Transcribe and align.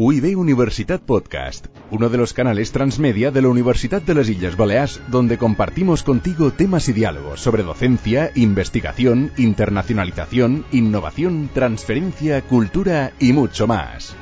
UIB 0.00 0.38
Universitat 0.38 1.02
Podcast, 1.02 1.66
uno 1.90 2.08
de 2.08 2.18
los 2.18 2.32
canales 2.32 2.70
transmedia 2.70 3.32
de 3.32 3.42
la 3.42 3.48
Universidad 3.48 4.00
de 4.00 4.14
las 4.14 4.28
Islas 4.28 4.56
Baleares, 4.56 5.00
donde 5.10 5.38
compartimos 5.38 6.04
contigo 6.04 6.52
temas 6.52 6.88
y 6.88 6.92
diálogos 6.92 7.40
sobre 7.40 7.64
docencia, 7.64 8.30
investigación, 8.36 9.32
internacionalización, 9.36 10.64
innovación, 10.70 11.50
transferencia, 11.52 12.42
cultura 12.42 13.12
y 13.18 13.32
mucho 13.32 13.66
más. 13.66 14.14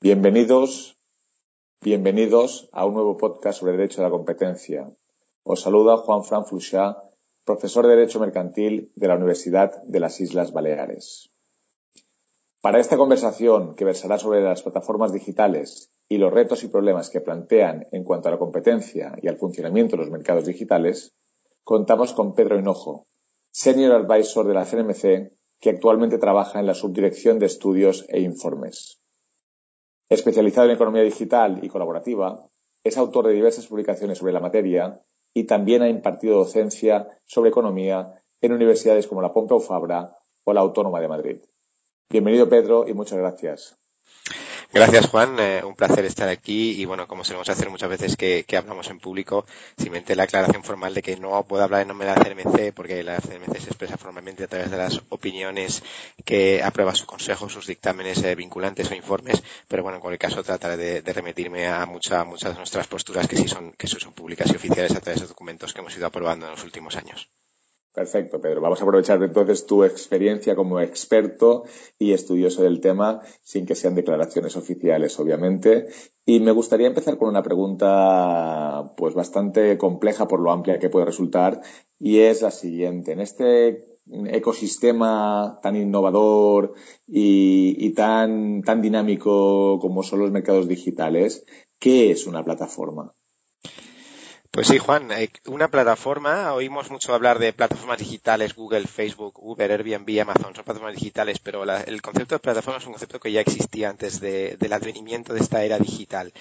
Bienvenidos, 0.00 0.96
bienvenidos 1.82 2.68
a 2.70 2.86
un 2.86 2.94
nuevo 2.94 3.16
podcast 3.16 3.58
sobre 3.58 3.72
Derecho 3.72 4.02
a 4.02 4.04
la 4.04 4.10
Competencia. 4.10 4.88
Os 5.42 5.62
saluda 5.62 5.96
Juan 5.96 6.22
Fran 6.22 6.46
Fluchá 6.46 7.07
profesor 7.48 7.86
de 7.86 7.96
Derecho 7.96 8.20
Mercantil 8.20 8.92
de 8.94 9.08
la 9.08 9.16
Universidad 9.16 9.82
de 9.84 10.00
las 10.00 10.20
Islas 10.20 10.52
Baleares. 10.52 11.32
Para 12.60 12.78
esta 12.78 12.98
conversación, 12.98 13.74
que 13.74 13.86
versará 13.86 14.18
sobre 14.18 14.42
las 14.42 14.62
plataformas 14.62 15.14
digitales 15.14 15.90
y 16.10 16.18
los 16.18 16.30
retos 16.30 16.62
y 16.62 16.68
problemas 16.68 17.08
que 17.08 17.22
plantean 17.22 17.86
en 17.90 18.04
cuanto 18.04 18.28
a 18.28 18.32
la 18.32 18.38
competencia 18.38 19.16
y 19.22 19.28
al 19.28 19.38
funcionamiento 19.38 19.96
de 19.96 20.02
los 20.02 20.10
mercados 20.10 20.44
digitales, 20.44 21.14
contamos 21.64 22.12
con 22.12 22.34
Pedro 22.34 22.58
Hinojo, 22.58 23.06
Senior 23.50 23.92
Advisor 23.92 24.46
de 24.46 24.52
la 24.52 24.66
CNMC, 24.66 25.32
que 25.58 25.70
actualmente 25.70 26.18
trabaja 26.18 26.60
en 26.60 26.66
la 26.66 26.74
Subdirección 26.74 27.38
de 27.38 27.46
Estudios 27.46 28.04
e 28.10 28.20
Informes. 28.20 29.00
Especializado 30.10 30.66
en 30.66 30.74
economía 30.74 31.02
digital 31.02 31.64
y 31.64 31.70
colaborativa, 31.70 32.46
es 32.84 32.98
autor 32.98 33.28
de 33.28 33.32
diversas 33.32 33.68
publicaciones 33.68 34.18
sobre 34.18 34.34
la 34.34 34.40
materia 34.40 35.02
y 35.38 35.44
también 35.44 35.82
ha 35.82 35.88
impartido 35.88 36.36
docencia 36.36 37.20
sobre 37.24 37.50
economía 37.50 38.24
en 38.40 38.52
universidades 38.52 39.06
como 39.06 39.22
la 39.22 39.32
Pompeu 39.32 39.60
Fabra 39.60 40.18
o 40.42 40.52
la 40.52 40.62
Autónoma 40.62 41.00
de 41.00 41.06
Madrid. 41.06 41.38
Bienvenido, 42.10 42.48
Pedro, 42.48 42.88
y 42.88 42.92
muchas 42.92 43.18
gracias. 43.18 43.78
Gracias, 44.70 45.06
Juan. 45.06 45.36
Eh, 45.40 45.62
un 45.64 45.74
placer 45.74 46.04
estar 46.04 46.28
aquí 46.28 46.72
y, 46.72 46.84
bueno, 46.84 47.08
como 47.08 47.24
solemos 47.24 47.48
hacer 47.48 47.70
muchas 47.70 47.88
veces 47.88 48.16
que, 48.16 48.44
hablamos 48.54 48.90
en 48.90 49.00
público, 49.00 49.46
simplemente 49.78 50.14
la 50.14 50.24
aclaración 50.24 50.62
formal 50.62 50.92
de 50.92 51.00
que 51.00 51.16
no 51.16 51.42
puedo 51.44 51.64
hablar 51.64 51.82
en 51.82 51.88
nombre 51.88 52.06
de 52.06 52.14
la 52.14 52.22
CNMC 52.22 52.74
porque 52.74 53.02
la 53.02 53.18
CNMC 53.18 53.60
se 53.60 53.68
expresa 53.68 53.96
formalmente 53.96 54.44
a 54.44 54.46
través 54.46 54.70
de 54.70 54.76
las 54.76 55.00
opiniones 55.08 55.82
que 56.22 56.62
aprueba 56.62 56.94
su 56.94 57.06
consejo, 57.06 57.48
sus 57.48 57.66
dictámenes 57.66 58.22
eh, 58.22 58.34
vinculantes 58.34 58.90
o 58.90 58.94
informes, 58.94 59.42
pero 59.66 59.82
bueno, 59.82 59.96
en 59.96 60.02
cualquier 60.02 60.30
caso 60.30 60.42
trataré 60.42 61.00
de, 61.00 61.12
remitirme 61.14 61.66
a 61.66 61.86
muchas 61.86 62.26
muchas 62.26 62.52
de 62.52 62.58
nuestras 62.58 62.86
posturas 62.86 63.26
que 63.26 63.36
sí 63.36 63.48
son, 63.48 63.72
que 63.72 63.86
son 63.86 64.12
públicas 64.12 64.50
y 64.52 64.56
oficiales 64.56 64.94
a 64.94 65.00
través 65.00 65.22
de 65.22 65.28
documentos 65.28 65.72
que 65.72 65.80
hemos 65.80 65.96
ido 65.96 66.06
aprobando 66.06 66.44
en 66.44 66.52
los 66.52 66.64
últimos 66.64 66.94
años. 66.96 67.30
Perfecto, 67.98 68.40
Pedro. 68.40 68.60
Vamos 68.60 68.80
a 68.80 68.84
aprovechar 68.84 69.20
entonces 69.24 69.66
tu 69.66 69.82
experiencia 69.82 70.54
como 70.54 70.78
experto 70.78 71.64
y 71.98 72.12
estudioso 72.12 72.62
del 72.62 72.80
tema, 72.80 73.22
sin 73.42 73.66
que 73.66 73.74
sean 73.74 73.96
declaraciones 73.96 74.56
oficiales, 74.56 75.18
obviamente. 75.18 75.88
Y 76.24 76.38
me 76.38 76.52
gustaría 76.52 76.86
empezar 76.86 77.18
con 77.18 77.28
una 77.28 77.42
pregunta, 77.42 78.92
pues 78.96 79.14
bastante 79.14 79.76
compleja 79.78 80.28
por 80.28 80.38
lo 80.38 80.52
amplia 80.52 80.78
que 80.78 80.90
puede 80.90 81.06
resultar, 81.06 81.60
y 81.98 82.20
es 82.20 82.40
la 82.40 82.52
siguiente. 82.52 83.10
En 83.10 83.18
este 83.20 83.98
ecosistema 84.28 85.58
tan 85.60 85.74
innovador 85.74 86.74
y, 87.04 87.92
tan, 87.94 88.62
tan 88.62 88.80
dinámico 88.80 89.80
como 89.80 90.04
son 90.04 90.20
los 90.20 90.30
mercados 90.30 90.68
digitales, 90.68 91.44
¿qué 91.80 92.12
es 92.12 92.28
una 92.28 92.44
plataforma? 92.44 93.17
Pues 94.58 94.66
sí, 94.66 94.78
Juan, 94.78 95.12
eh, 95.12 95.30
una 95.46 95.68
plataforma, 95.68 96.52
oímos 96.52 96.90
mucho 96.90 97.14
hablar 97.14 97.38
de 97.38 97.52
plataformas 97.52 97.98
digitales, 97.98 98.56
Google, 98.56 98.88
Facebook, 98.88 99.38
Uber, 99.40 99.70
Airbnb, 99.70 100.20
Amazon, 100.20 100.52
son 100.52 100.64
plataformas 100.64 100.96
digitales, 100.96 101.38
pero 101.38 101.62
el 101.62 102.02
concepto 102.02 102.34
de 102.34 102.40
plataforma 102.40 102.78
es 102.78 102.86
un 102.86 102.94
concepto 102.94 103.20
que 103.20 103.30
ya 103.30 103.40
existía 103.40 103.88
antes 103.88 104.18
del 104.18 104.72
advenimiento 104.72 105.32
de 105.32 105.38
esta 105.38 105.62
era 105.62 105.78
digital. 105.78 106.32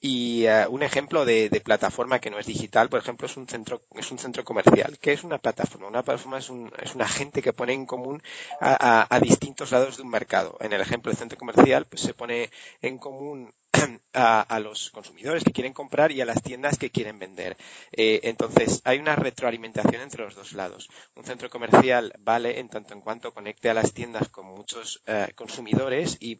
Y 0.00 0.44
eh, 0.46 0.68
un 0.68 0.84
ejemplo 0.84 1.24
de, 1.24 1.50
plataforma 1.64 2.20
que 2.20 2.30
no 2.30 2.38
es 2.38 2.46
digital, 2.46 2.88
por 2.88 3.00
ejemplo, 3.00 3.26
es 3.26 3.36
un 3.36 3.48
centro, 3.48 3.82
es 3.96 4.08
un 4.12 4.18
centro 4.20 4.44
comercial. 4.44 4.96
¿Qué 5.00 5.12
es 5.12 5.24
una 5.24 5.38
plataforma? 5.38 5.88
Una 5.88 6.04
plataforma 6.04 6.38
es 6.38 6.50
un, 6.50 6.70
es 6.80 6.94
un 6.94 7.02
agente 7.02 7.42
que 7.42 7.52
pone 7.52 7.72
en 7.72 7.86
común 7.86 8.22
a 8.60 9.18
distintos 9.20 9.72
lados 9.72 9.96
de 9.96 10.04
un 10.04 10.10
mercado. 10.10 10.56
En 10.60 10.72
el 10.72 10.80
ejemplo 10.80 11.10
del 11.10 11.18
centro 11.18 11.36
comercial, 11.36 11.86
pues 11.86 12.02
se 12.02 12.14
pone 12.14 12.50
en 12.82 12.98
común 12.98 13.52
a, 14.12 14.60
los 14.60 14.90
consumidores 14.90 15.44
que 15.44 15.52
quieren 15.52 15.72
comprar 15.72 16.12
y 16.12 16.20
a 16.20 16.24
las 16.24 16.42
tiendas 16.42 16.78
que 16.78 16.90
quieren 16.90 17.18
vender. 17.18 17.56
Eh, 17.92 18.20
entonces, 18.24 18.80
hay 18.84 18.98
una 18.98 19.16
retroalimentación 19.16 20.02
entre 20.02 20.24
los 20.24 20.34
dos 20.34 20.52
lados. 20.52 20.88
Un 21.14 21.24
centro 21.24 21.50
comercial 21.50 22.12
vale 22.20 22.60
en 22.60 22.68
tanto 22.68 22.94
en 22.94 23.00
cuanto 23.00 23.34
conecte 23.34 23.70
a 23.70 23.74
las 23.74 23.92
tiendas 23.92 24.28
con 24.28 24.46
muchos 24.46 25.02
eh, 25.06 25.32
consumidores 25.34 26.16
y, 26.20 26.34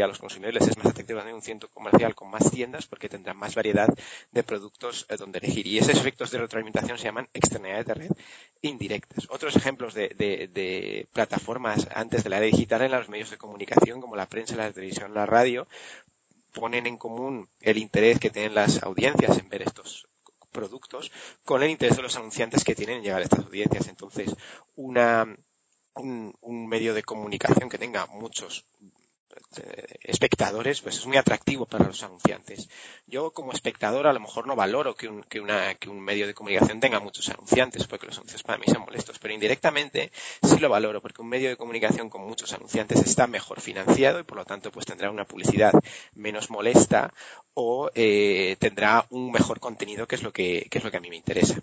a 0.00 0.06
los 0.06 0.18
consumidores 0.18 0.60
les 0.60 0.70
es 0.70 0.76
más 0.78 0.86
atractivo 0.88 1.20
tener 1.20 1.34
un 1.34 1.42
centro 1.42 1.70
comercial 1.70 2.14
con 2.14 2.30
más 2.30 2.50
tiendas 2.50 2.86
porque 2.86 3.08
tendrán 3.08 3.36
más 3.36 3.54
variedad 3.54 3.88
de 4.30 4.42
productos 4.42 5.06
eh, 5.08 5.16
donde 5.16 5.38
elegir. 5.38 5.66
Y 5.66 5.78
esos 5.78 5.96
efectos 5.96 6.30
de 6.30 6.38
retroalimentación 6.38 6.98
se 6.98 7.04
llaman 7.04 7.28
externalidades 7.32 7.86
de 7.86 7.94
red 7.94 8.10
indirectas. 8.62 9.26
Otros 9.30 9.56
ejemplos 9.56 9.94
de, 9.94 10.08
de 10.16 11.08
plataformas 11.12 11.88
antes 11.94 12.24
de 12.24 12.30
la 12.30 12.38
era 12.38 12.46
digital 12.46 12.82
en 12.82 12.92
los 12.92 13.08
medios 13.08 13.30
de 13.30 13.38
comunicación 13.38 14.00
como 14.00 14.16
la 14.16 14.26
prensa, 14.26 14.56
la 14.56 14.72
televisión, 14.72 15.14
la 15.14 15.26
radio, 15.26 15.66
ponen 16.56 16.86
en 16.86 16.96
común 16.96 17.50
el 17.60 17.76
interés 17.76 18.18
que 18.18 18.30
tienen 18.30 18.54
las 18.54 18.82
audiencias 18.82 19.38
en 19.38 19.48
ver 19.50 19.60
estos 19.60 20.08
productos 20.50 21.12
con 21.44 21.62
el 21.62 21.68
interés 21.70 21.96
de 21.98 22.02
los 22.02 22.16
anunciantes 22.16 22.64
que 22.64 22.74
tienen 22.74 22.96
en 22.96 23.02
llegar 23.02 23.20
a 23.20 23.24
estas 23.24 23.44
audiencias. 23.44 23.88
Entonces, 23.88 24.34
una, 24.74 25.36
un 25.94 26.66
medio 26.66 26.94
de 26.94 27.02
comunicación 27.02 27.68
que 27.68 27.76
tenga 27.76 28.06
muchos 28.06 28.64
espectadores, 30.02 30.80
pues 30.80 30.96
es 30.96 31.06
muy 31.06 31.16
atractivo 31.16 31.66
para 31.66 31.84
los 31.84 32.02
anunciantes. 32.02 32.68
Yo 33.06 33.32
como 33.32 33.52
espectador 33.52 34.06
a 34.06 34.12
lo 34.12 34.20
mejor 34.20 34.46
no 34.46 34.56
valoro 34.56 34.94
que 34.94 35.08
un, 35.08 35.22
que 35.22 35.40
un 35.40 36.00
medio 36.00 36.26
de 36.26 36.34
comunicación 36.34 36.80
tenga 36.80 37.00
muchos 37.00 37.28
anunciantes, 37.28 37.86
porque 37.86 38.06
los 38.06 38.16
anuncios 38.16 38.42
para 38.42 38.58
mí 38.58 38.64
son 38.66 38.82
molestos, 38.82 39.18
pero 39.18 39.34
indirectamente 39.34 40.12
sí 40.42 40.58
lo 40.58 40.68
valoro, 40.68 41.00
porque 41.00 41.22
un 41.22 41.28
medio 41.28 41.48
de 41.48 41.56
comunicación 41.56 42.10
con 42.10 42.22
muchos 42.22 42.52
anunciantes 42.52 43.00
está 43.00 43.26
mejor 43.26 43.60
financiado 43.60 44.20
y 44.20 44.24
por 44.24 44.38
lo 44.38 44.44
tanto 44.44 44.70
pues 44.70 44.86
tendrá 44.86 45.10
una 45.10 45.26
publicidad 45.26 45.72
menos 46.14 46.50
molesta 46.50 47.12
o 47.54 47.90
eh, 47.94 48.56
tendrá 48.58 49.06
un 49.10 49.32
mejor 49.32 49.60
contenido 49.60 50.06
que 50.06 50.16
es 50.16 50.22
lo 50.22 50.32
que, 50.32 50.66
que 50.70 50.78
es 50.78 50.84
lo 50.84 50.90
que 50.90 50.96
a 50.98 51.00
mí 51.00 51.10
me 51.10 51.16
interesa. 51.16 51.62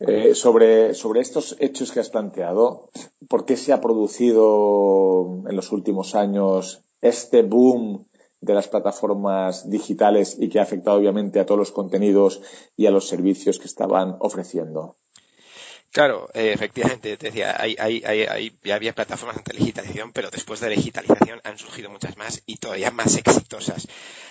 Eh, 0.00 0.34
sobre, 0.34 0.92
sobre 0.94 1.20
estos 1.20 1.56
hechos 1.60 1.92
que 1.92 2.00
has 2.00 2.10
planteado, 2.10 2.90
¿por 3.28 3.44
qué 3.44 3.56
se 3.56 3.72
ha 3.72 3.80
producido 3.80 5.44
en 5.48 5.54
los 5.54 5.70
últimos 5.70 6.16
años 6.16 6.84
este 7.00 7.42
boom 7.42 8.08
de 8.40 8.54
las 8.54 8.68
plataformas 8.68 9.70
digitales 9.70 10.36
y 10.38 10.48
que 10.48 10.58
ha 10.58 10.62
afectado 10.62 10.98
obviamente 10.98 11.38
a 11.38 11.46
todos 11.46 11.58
los 11.58 11.72
contenidos 11.72 12.42
y 12.76 12.86
a 12.86 12.90
los 12.90 13.08
servicios 13.08 13.58
que 13.58 13.66
estaban 13.66 14.16
ofreciendo? 14.18 14.96
Claro, 15.94 16.28
eh, 16.34 16.50
efectivamente, 16.52 17.16
te 17.16 17.26
decía, 17.26 17.54
hay, 17.56 17.76
hay, 17.78 18.02
hay, 18.04 18.58
ya 18.64 18.74
había 18.74 18.96
plataformas 18.96 19.36
ante 19.36 19.56
digitalización, 19.56 20.12
pero 20.12 20.28
después 20.28 20.58
de 20.58 20.70
la 20.70 20.74
digitalización 20.74 21.40
han 21.44 21.56
surgido 21.56 21.88
muchas 21.88 22.16
más 22.16 22.42
y 22.46 22.56
todavía 22.56 22.90
más 22.90 23.16
exitosas. 23.16 23.86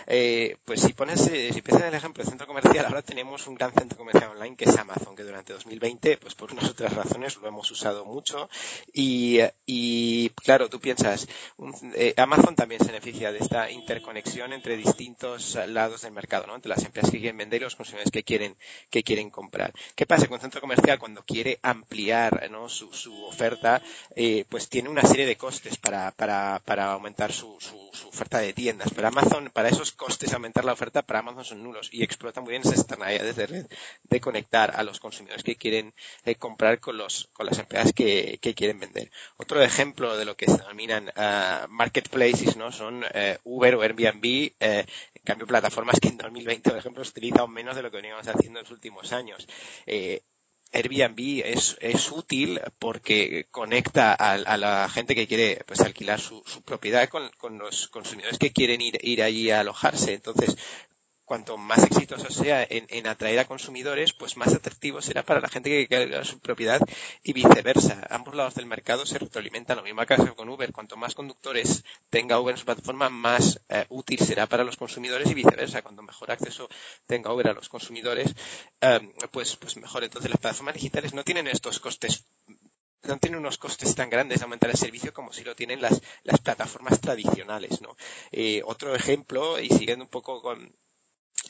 Eh, 0.07 0.57
pues 0.65 0.81
si 0.81 0.93
pones, 0.93 1.27
eh, 1.27 1.51
si 1.53 1.61
piensas 1.61 1.83
en 1.83 1.93
el 1.93 1.95
ejemplo 1.95 2.23
del 2.23 2.29
centro 2.29 2.47
comercial, 2.47 2.85
ahora 2.85 3.01
tenemos 3.01 3.47
un 3.47 3.55
gran 3.55 3.71
centro 3.73 3.97
comercial 3.97 4.31
online 4.31 4.55
que 4.55 4.65
es 4.65 4.77
Amazon, 4.77 5.15
que 5.15 5.23
durante 5.23 5.53
2020, 5.53 6.17
pues 6.17 6.35
por 6.35 6.51
unas 6.51 6.69
otras 6.69 6.93
razones 6.93 7.37
lo 7.37 7.47
hemos 7.47 7.69
usado 7.71 8.05
mucho 8.05 8.49
y, 8.93 9.39
y 9.65 10.29
claro, 10.29 10.69
tú 10.69 10.79
piensas, 10.79 11.27
eh, 11.95 12.13
Amazon 12.17 12.55
también 12.55 12.81
se 12.81 12.87
beneficia 12.87 13.31
de 13.31 13.39
esta 13.39 13.71
interconexión 13.71 14.53
entre 14.53 14.77
distintos 14.77 15.57
lados 15.67 16.01
del 16.01 16.13
mercado, 16.13 16.47
¿no? 16.47 16.55
Entre 16.55 16.69
las 16.69 16.83
empresas 16.83 17.11
que 17.11 17.19
quieren 17.19 17.37
vender 17.37 17.61
y 17.61 17.65
los 17.65 17.75
consumidores 17.75 18.11
que 18.11 18.23
quieren, 18.23 18.57
que 18.89 19.03
quieren 19.03 19.29
comprar. 19.29 19.73
¿Qué 19.95 20.05
pasa 20.05 20.27
con 20.27 20.35
un 20.35 20.41
centro 20.41 20.61
comercial 20.61 20.99
cuando 20.99 21.23
quiere 21.23 21.59
ampliar 21.61 22.49
¿no? 22.51 22.69
su, 22.69 22.91
su 22.93 23.23
oferta? 23.25 23.81
pues 24.49 24.69
tiene 24.69 24.89
una 24.89 25.01
serie 25.03 25.25
de 25.25 25.37
costes 25.37 25.77
para, 25.77 26.11
para, 26.11 26.61
para 26.65 26.91
aumentar 26.91 27.31
su, 27.31 27.57
su, 27.59 27.89
su 27.93 28.09
oferta 28.09 28.39
de 28.39 28.53
tiendas. 28.53 28.89
Pero 28.95 29.07
Amazon, 29.07 29.49
para 29.53 29.69
esos 29.69 29.92
costes 29.93 30.29
de 30.29 30.35
aumentar 30.35 30.65
la 30.65 30.73
oferta 30.73 31.01
para 31.01 31.19
Amazon 31.19 31.45
son 31.45 31.63
nulos 31.63 31.89
y 31.91 32.03
explota 32.03 32.41
muy 32.41 32.51
bien 32.51 32.61
esas 32.61 32.79
externalidades 32.79 33.35
de 33.35 33.47
red 33.47 33.65
de 34.03 34.21
conectar 34.21 34.75
a 34.75 34.83
los 34.83 34.99
consumidores 34.99 35.43
que 35.43 35.55
quieren 35.55 35.93
eh, 36.25 36.35
comprar 36.35 36.79
con 36.79 36.97
los 36.97 37.29
con 37.33 37.45
las 37.45 37.59
empresas 37.59 37.93
que, 37.93 38.39
quieren 38.55 38.79
vender. 38.79 39.11
Otro 39.37 39.61
ejemplo 39.61 40.15
de 40.15 40.25
lo 40.25 40.35
que 40.35 40.45
se 40.45 40.57
denominan 40.57 41.07
uh, 41.09 41.67
marketplaces, 41.69 42.55
¿no? 42.55 42.71
Son 42.71 43.03
uh, 43.03 43.37
Uber 43.43 43.75
o 43.75 43.81
Airbnb, 43.81 44.23
uh, 44.23 44.65
en 44.65 45.23
cambio 45.23 45.47
plataformas 45.47 45.99
que 45.99 46.09
en 46.09 46.17
2020, 46.17 46.69
por 46.69 46.79
ejemplo, 46.79 47.03
se 47.03 47.11
utilizan 47.11 47.51
menos 47.51 47.75
de 47.75 47.81
lo 47.81 47.89
que 47.89 47.97
veníamos 47.97 48.27
haciendo 48.27 48.59
en 48.59 48.63
los 48.63 48.71
últimos 48.71 49.11
años. 49.11 49.47
Airbnb 50.73 51.43
es, 51.45 51.77
es 51.79 52.11
útil 52.11 52.59
porque 52.79 53.47
conecta 53.51 54.13
a, 54.13 54.57
la 54.57 54.89
gente 54.89 55.15
que 55.15 55.27
quiere 55.27 55.63
pues 55.65 55.81
alquilar 55.81 56.19
su, 56.19 56.43
su 56.45 56.63
propiedad 56.63 57.07
con, 57.09 57.29
con, 57.37 57.59
los 57.59 57.87
consumidores 57.87 58.39
que 58.39 58.51
quieren 58.51 58.81
ir, 58.81 58.97
ir 59.01 59.21
allí 59.21 59.51
a 59.51 59.59
alojarse. 59.59 60.13
Entonces, 60.13 60.57
cuanto 61.25 61.57
más 61.57 61.83
exitoso 61.83 62.29
sea 62.29 62.65
en, 62.69 63.07
atraer 63.07 63.39
a 63.39 63.45
consumidores, 63.45 64.13
pues 64.13 64.37
más 64.37 64.53
atractivo 64.53 65.01
será 65.01 65.23
para 65.23 65.39
la 65.39 65.49
gente 65.49 65.69
que 65.69 65.87
quiera 65.87 66.23
su 66.25 66.39
propiedad 66.39 66.81
y 67.23 67.33
viceversa. 67.33 68.05
Ambos 68.09 68.35
lados 68.35 68.55
del 68.55 68.65
mercado 68.65 69.05
se 69.05 69.19
retroalimentan. 69.19 69.77
Lo 69.77 69.83
mismo 69.83 70.05
caso 70.05 70.35
con 70.35 70.49
Uber. 70.49 70.71
Cuanto 70.71 70.97
más 70.97 71.15
conductores 71.15 71.83
tenga 72.09 72.39
Uber 72.39 72.53
en 72.53 72.59
su 72.59 72.65
plataforma, 72.65 73.09
más 73.09 73.61
eh, 73.69 73.85
útil 73.89 74.19
será 74.19 74.47
para 74.47 74.63
los 74.63 74.77
consumidores 74.77 75.29
y 75.29 75.33
viceversa. 75.33 75.81
Cuanto 75.81 76.01
mejor 76.01 76.31
acceso 76.31 76.69
tenga 77.05 77.33
Uber 77.33 77.49
a 77.49 77.53
los 77.53 77.69
consumidores, 77.69 78.35
eh, 78.81 79.13
pues, 79.31 79.55
pues 79.55 79.77
mejor. 79.77 80.03
Entonces 80.03 80.29
las 80.29 80.39
plataformas 80.39 80.75
digitales 80.75 81.13
no 81.13 81.23
tienen 81.23 81.47
estos 81.47 81.79
costes 81.79 82.25
no 83.03 83.17
tienen 83.17 83.39
unos 83.39 83.57
costes 83.57 83.95
tan 83.95 84.09
grandes 84.09 84.39
de 84.39 84.43
aumentar 84.43 84.69
el 84.69 84.77
servicio 84.77 85.13
como 85.13 85.33
si 85.33 85.43
lo 85.43 85.55
tienen 85.55 85.81
las, 85.81 86.01
las 86.23 86.39
plataformas 86.39 87.01
tradicionales, 87.01 87.81
¿no? 87.81 87.97
Eh, 88.31 88.61
otro 88.65 88.95
ejemplo, 88.95 89.59
y 89.59 89.69
siguiendo 89.69 90.05
un 90.05 90.09
poco 90.09 90.41
con, 90.41 90.73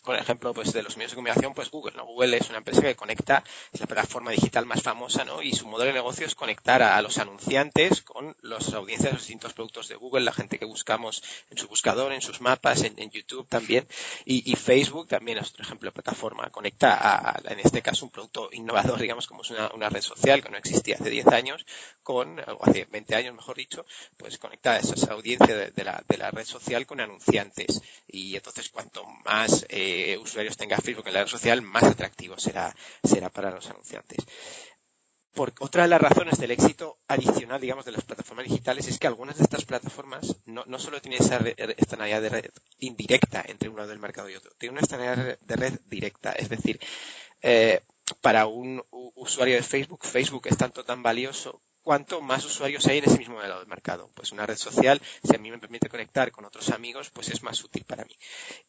por 0.03 0.15
ejemplo, 0.17 0.53
pues 0.53 0.73
de 0.73 0.83
los 0.83 0.97
medios 0.97 1.11
de 1.11 1.15
comunicación, 1.15 1.53
pues 1.53 1.71
Google, 1.71 1.93
¿no? 1.95 2.05
Google 2.05 2.35
es 2.35 2.49
una 2.49 2.57
empresa 2.57 2.81
que 2.81 2.95
conecta, 2.95 3.43
es 3.71 3.79
la 3.79 3.87
plataforma 3.87 4.31
digital 4.31 4.65
más 4.65 4.81
famosa, 4.81 5.23
¿no? 5.23 5.41
Y 5.41 5.53
su 5.53 5.65
modelo 5.67 5.87
de 5.87 5.93
negocio 5.93 6.25
es 6.25 6.35
conectar 6.35 6.83
a, 6.83 7.01
los 7.01 7.17
anunciantes 7.17 8.01
con 8.01 8.35
las 8.41 8.73
audiencias 8.73 9.11
de 9.11 9.13
los 9.13 9.21
distintos 9.21 9.53
productos 9.53 9.87
de 9.87 9.95
Google, 9.95 10.25
la 10.25 10.33
gente 10.33 10.59
que 10.59 10.65
buscamos 10.65 11.23
en 11.49 11.57
su 11.57 11.67
buscador, 11.67 12.11
en 12.11 12.21
sus 12.21 12.41
mapas, 12.41 12.83
en, 12.83 13.11
YouTube 13.11 13.47
también. 13.47 13.87
Y, 14.25 14.53
Facebook 14.55 15.07
también 15.07 15.37
es 15.37 15.49
otro 15.49 15.63
ejemplo 15.63 15.87
de 15.87 15.93
plataforma. 15.93 16.49
Conecta 16.49 16.97
a, 16.97 17.39
en 17.51 17.59
este 17.59 17.81
caso, 17.81 18.05
un 18.05 18.11
producto 18.11 18.49
innovador, 18.51 18.99
digamos, 18.99 19.27
como 19.27 19.41
es 19.41 19.51
una, 19.51 19.89
red 19.89 20.01
social 20.01 20.41
que 20.41 20.49
no 20.49 20.57
existía 20.57 20.95
hace 20.95 21.09
10 21.09 21.27
años, 21.27 21.65
con, 22.01 22.39
o 22.39 22.59
hace 22.63 22.85
20 22.85 23.15
años, 23.15 23.35
mejor 23.35 23.57
dicho, 23.57 23.85
pues 24.17 24.37
conecta 24.37 24.73
a 24.73 24.77
esa 24.77 25.13
audiencia 25.13 25.55
de, 25.55 25.83
la, 25.83 26.03
de 26.07 26.17
la 26.17 26.31
red 26.31 26.45
social 26.45 26.85
con 26.85 26.99
anunciantes. 26.99 27.81
Y 28.07 28.35
entonces, 28.35 28.69
cuanto 28.69 29.05
más, 29.25 29.65
eh, 29.69 29.92
usuarios 30.21 30.57
tenga 30.57 30.77
Facebook 30.77 31.07
en 31.07 31.13
la 31.13 31.21
red 31.21 31.29
social, 31.29 31.61
más 31.61 31.83
atractivo 31.83 32.37
será, 32.37 32.75
será 33.03 33.29
para 33.29 33.51
los 33.51 33.69
anunciantes. 33.69 34.25
Otra 35.35 35.83
de 35.83 35.89
las 35.89 36.01
razones 36.01 36.37
del 36.37 36.51
éxito 36.51 36.99
adicional, 37.07 37.59
digamos, 37.59 37.85
de 37.85 37.91
las 37.91 38.03
plataformas 38.03 38.45
digitales 38.45 38.87
es 38.87 38.99
que 38.99 39.07
algunas 39.07 39.37
de 39.37 39.43
estas 39.43 39.65
plataformas 39.65 40.35
no, 40.45 40.63
no 40.67 40.77
solo 40.77 41.01
tienen 41.01 41.23
esa 41.23 41.39
externalidad 41.47 42.21
de 42.21 42.29
red 42.29 42.51
indirecta 42.77 43.43
entre 43.47 43.69
uno 43.69 43.87
del 43.87 43.97
mercado 43.97 44.29
y 44.29 44.35
otro, 44.35 44.51
tienen 44.59 44.73
una 44.73 44.81
externalidad 44.81 45.39
de 45.39 45.55
red 45.55 45.79
directa. 45.87 46.33
Es 46.33 46.49
decir, 46.49 46.79
eh, 47.41 47.81
para 48.21 48.45
un 48.45 48.83
usuario 48.91 49.55
de 49.55 49.63
Facebook, 49.63 50.05
Facebook 50.05 50.47
es 50.47 50.57
tanto 50.57 50.85
tan 50.85 51.01
valioso 51.01 51.63
cuanto 51.83 52.21
más 52.21 52.45
usuarios 52.45 52.87
hay 52.87 52.99
en 52.99 53.05
ese 53.05 53.17
mismo 53.17 53.39
lado 53.41 53.59
del 53.59 53.67
mercado. 53.67 54.09
Pues 54.13 54.31
una 54.31 54.45
red 54.45 54.55
social, 54.55 55.01
si 55.23 55.35
a 55.35 55.39
mí 55.39 55.51
me 55.51 55.59
permite 55.59 55.89
conectar 55.89 56.31
con 56.31 56.45
otros 56.45 56.69
amigos, 56.69 57.09
pues 57.11 57.29
es 57.29 57.43
más 57.43 57.63
útil 57.63 57.83
para 57.83 58.05
mí. 58.05 58.17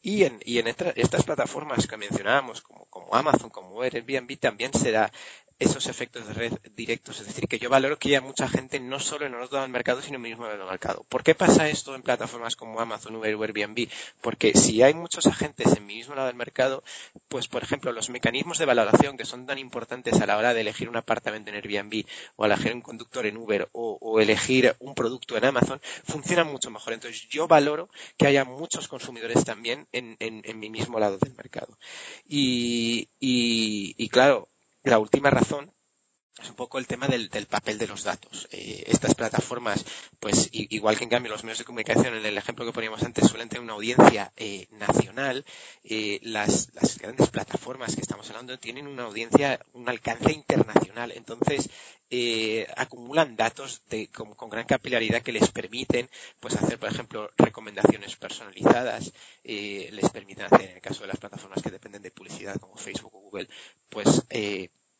Y 0.02 0.25
en, 0.25 0.40
y 0.44 0.58
en 0.58 0.66
estas 0.69 1.25
plataformas 1.25 1.87
que 1.87 1.96
mencionábamos, 1.96 2.61
como, 2.61 2.87
como 2.87 3.14
Amazon, 3.14 3.50
como 3.50 3.81
Airbnb, 3.81 4.38
también 4.38 4.72
se 4.75 4.90
da 4.90 5.12
esos 5.58 5.86
efectos 5.86 6.26
de 6.26 6.34
red 6.34 6.52
directos. 6.74 7.20
Es 7.20 7.26
decir, 7.26 7.46
que 7.48 7.58
yo 7.58 7.70
valoro 7.70 7.98
que 7.98 8.08
haya 8.08 8.20
mucha 8.20 8.48
gente 8.48 8.80
no 8.80 8.98
solo 8.98 9.26
en 9.26 9.34
otro 9.34 9.52
lado 9.52 9.62
del 9.62 9.70
mercado, 9.70 10.02
sino 10.02 10.18
en 10.18 10.24
el 10.24 10.30
mismo 10.30 10.44
lado 10.44 10.58
del 10.58 10.66
mercado. 10.66 11.04
¿Por 11.08 11.22
qué 11.22 11.34
pasa 11.34 11.68
esto 11.68 11.94
en 11.94 12.02
plataformas 12.02 12.56
como 12.56 12.80
Amazon, 12.80 13.16
Uber, 13.16 13.34
Airbnb? 13.34 13.88
Porque 14.20 14.54
si 14.54 14.82
hay 14.82 14.94
muchos 14.94 15.26
agentes 15.26 15.76
en 15.76 15.86
mi 15.86 15.96
mismo 15.96 16.14
lado 16.14 16.26
del 16.26 16.36
mercado, 16.36 16.82
pues 17.28 17.48
por 17.48 17.62
ejemplo, 17.62 17.92
los 17.92 18.10
mecanismos 18.10 18.58
de 18.58 18.64
valoración 18.64 19.16
que 19.16 19.24
son 19.24 19.46
tan 19.46 19.58
importantes 19.58 20.20
a 20.20 20.26
la 20.26 20.36
hora 20.36 20.54
de 20.54 20.62
elegir 20.62 20.88
un 20.88 20.96
apartamento 20.96 21.50
en 21.50 21.56
Airbnb 21.56 22.04
o 22.36 22.44
elegir 22.44 22.74
un 22.74 22.80
conductor 22.80 23.26
en 23.26 23.36
Uber 23.36 23.68
o, 23.72 24.20
elegir 24.20 24.74
un 24.78 24.94
producto 24.94 25.36
en 25.36 25.44
Amazon, 25.44 25.80
funcionan 26.04 26.46
mucho 26.46 26.70
mejor. 26.70 26.92
Entonces 26.92 27.28
yo 27.28 27.48
valoro 27.48 27.88
que 28.16 28.26
haya 28.26 28.44
muchos 28.44 28.88
consumidores 28.88 29.44
también 29.44 29.86
en, 29.92 30.58
mi 30.58 30.70
mismo 30.70 30.98
lado 30.98 31.18
del 31.18 31.34
mercado. 31.34 31.78
y, 32.26 33.08
y 33.20 34.08
claro, 34.08 34.48
la 34.84 34.98
última 34.98 35.31
razón 35.31 35.72
es 36.44 36.50
un 36.50 36.56
poco 36.56 36.79
el 36.79 36.87
tema 36.87 37.08
del, 37.08 37.29
papel 37.46 37.79
de 37.79 37.87
los 37.87 38.05
datos. 38.05 38.49
Eh, 38.52 38.85
estas 38.87 39.14
plataformas, 39.14 39.85
pues 40.20 40.49
igual 40.52 40.99
que 40.99 41.05
en 41.05 41.11
cambio 41.11 41.32
los 41.32 41.43
medios 41.43 41.58
de 41.58 41.64
comunicación, 41.64 42.14
en 42.14 42.25
el 42.25 42.37
ejemplo 42.37 42.67
que 42.67 42.73
poníamos 42.73 43.02
antes, 43.02 43.26
suelen 43.26 43.49
tener 43.49 43.62
una 43.62 43.73
audiencia 43.73 44.32
eh, 44.37 44.69
nacional, 44.73 45.44
eh, 45.82 46.20
las, 46.23 46.70
grandes 46.99 47.31
plataformas 47.31 47.94
que 47.94 48.02
estamos 48.02 48.29
hablando 48.31 48.58
tienen 48.58 48.87
una 48.87 49.05
audiencia, 49.05 49.58
un 49.73 49.88
alcance 49.88 50.32
internacional. 50.32 51.12
Entonces, 51.12 51.70
acumulan 52.76 53.35
datos 53.35 53.82
con, 54.12 54.35
con, 54.35 54.49
gran 54.49 54.67
capilaridad 54.67 55.23
que 55.23 55.32
les 55.32 55.50
permiten 55.50 56.08
pues 56.38 56.55
hacer, 56.55 56.79
por 56.79 56.88
ejemplo, 56.88 57.31
recomendaciones 57.37 58.14
personalizadas, 58.17 59.12
les 59.43 60.11
permiten 60.11 60.44
hacer, 60.44 60.70
en 60.70 60.76
el 60.76 60.81
caso 60.81 61.00
de 61.00 61.08
las 61.08 61.19
plataformas 61.19 61.62
que 61.62 61.70
dependen 61.70 62.02
de 62.02 62.12
publicidad 62.12 62.56
como 62.61 62.76
Facebook 62.76 63.14
o 63.17 63.20
Google, 63.20 63.49
pues 63.88 64.23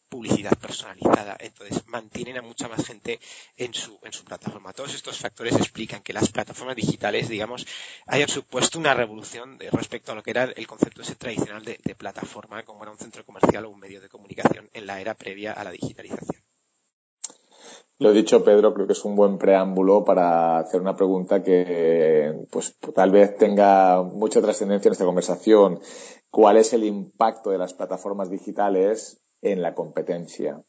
publicidad 0.09 0.57
personalizada. 0.59 1.37
Entonces 1.41 1.85
mantienen 1.87 2.39
a 2.39 2.43
mucha 2.43 2.69
más 2.69 2.85
gente 2.85 3.21
en 3.57 3.75
su, 3.75 3.99
en 4.03 4.13
su 4.13 4.25
plataforma. 4.25 4.73
Todos 4.73 4.95
estos 4.95 5.19
factores 5.19 5.57
explican 5.57 6.03
que 6.03 6.13
las 6.13 6.31
plataformas 6.31 6.77
digitales, 6.77 7.29
digamos, 7.29 7.67
hayan 8.07 8.29
supuesto 8.29 8.79
una 8.79 8.95
revolución 8.95 9.59
respecto 9.73 10.13
a 10.13 10.15
lo 10.15 10.23
que 10.23 10.31
era 10.31 10.45
el 10.45 10.67
concepto 10.67 11.03
ese 11.03 11.17
tradicional 11.17 11.65
de, 11.65 11.79
plataforma, 11.97 12.65
como 12.65 12.83
era 12.83 12.93
un 12.93 12.99
centro 12.99 13.25
comercial 13.25 13.65
o 13.65 13.71
un 13.71 13.79
medio 13.79 14.01
de 14.01 14.09
comunicación 14.09 14.69
en 14.73 14.87
la 14.87 15.01
era 15.01 15.15
previa 15.15 15.53
a 15.53 15.65
la 15.65 15.71
digitalización. 15.71 16.43
Lo 17.99 18.13
dicho, 18.13 18.43
Pedro, 18.43 18.75
creo 18.75 18.87
que 18.87 18.93
es 18.93 19.05
un 19.05 19.15
buen 19.15 19.39
preámbulo 19.39 20.05
para 20.05 20.59
hacer 20.59 20.81
una 20.81 20.97
pregunta 20.97 21.43
que, 21.43 22.47
pues, 22.51 22.77
tal 22.95 23.13
vez 23.13 23.37
tenga 23.37 24.03
mucha 24.03 24.43
trascendencia 24.43 24.89
en 24.89 24.93
esta 24.93 25.05
conversación. 25.05 25.81
¿Cuál 26.29 26.57
es 26.57 26.73
el 26.73 26.85
impacto 26.85 27.51
de 27.51 27.59
las 27.59 27.73
plataformas 27.73 28.31
digitales 28.31 29.21
en 29.45 29.63
la 29.63 29.75
competencia. 29.75 30.61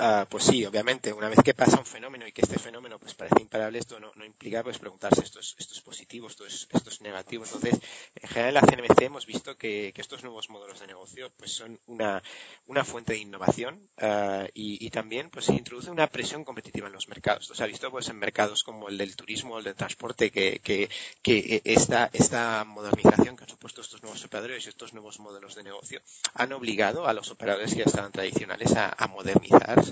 Ah, 0.00 0.28
pues 0.30 0.44
sí, 0.44 0.64
obviamente, 0.64 1.12
una 1.12 1.28
vez 1.28 1.40
que 1.44 1.54
pasa 1.54 1.76
un 1.76 1.84
fenómeno 1.84 2.24
y 2.24 2.30
que 2.30 2.42
este 2.42 2.56
fenómeno 2.56 3.00
pues 3.00 3.14
parece 3.14 3.42
imparable, 3.42 3.80
esto 3.80 3.98
no, 3.98 4.12
implica 4.24 4.62
pues 4.62 4.78
preguntarse 4.78 5.22
esto 5.22 5.40
es, 5.40 5.56
esto 5.58 5.74
es 5.74 5.80
positivo, 5.80 6.28
esto 6.28 6.46
es, 6.46 6.68
esto 6.70 6.90
es 6.90 7.00
negativo. 7.00 7.44
Entonces, 7.44 7.80
en 8.14 8.28
general 8.28 8.48
en 8.48 8.54
la 8.54 8.60
CNBC 8.60 9.02
hemos 9.02 9.26
visto 9.26 9.56
que, 9.58 9.92
estos 9.98 10.22
nuevos 10.22 10.48
modelos 10.50 10.78
de 10.78 10.86
negocio 10.86 11.32
pues 11.36 11.50
son 11.50 11.80
una, 11.86 12.22
una 12.66 12.84
fuente 12.84 13.14
de 13.14 13.18
innovación 13.18 13.90
ah, 13.96 14.46
y, 14.54 14.88
también 14.90 15.30
pues 15.30 15.48
introduce 15.48 15.90
una 15.90 16.06
presión 16.06 16.44
competitiva 16.44 16.86
en 16.86 16.92
los 16.92 17.08
mercados. 17.08 17.42
Esto 17.42 17.56
se 17.56 17.66
visto 17.66 17.90
pues 17.90 18.08
en 18.08 18.18
mercados 18.18 18.62
como 18.62 18.88
el 18.88 18.96
del 18.96 19.16
turismo 19.16 19.58
el 19.58 19.64
del 19.64 19.74
transporte 19.74 20.30
que, 20.30 20.60
que, 20.60 20.88
que 21.22 21.60
esta, 21.64 22.08
esta 22.12 22.64
modernización 22.64 23.36
que 23.36 23.42
han 23.42 23.50
supuesto 23.50 23.80
estos 23.80 24.02
nuevos 24.02 24.24
operadores 24.24 24.64
y 24.64 24.68
estos 24.68 24.92
nuevos 24.92 25.18
modelos 25.18 25.56
de 25.56 25.64
negocio 25.64 26.00
han 26.34 26.52
obligado 26.52 27.08
a 27.08 27.12
los 27.12 27.32
operadores 27.32 27.72
que 27.72 27.80
ya 27.80 27.84
estaban 27.84 28.12
tradicionales 28.12 28.76
a 28.76 29.08
modernizar 29.08 29.87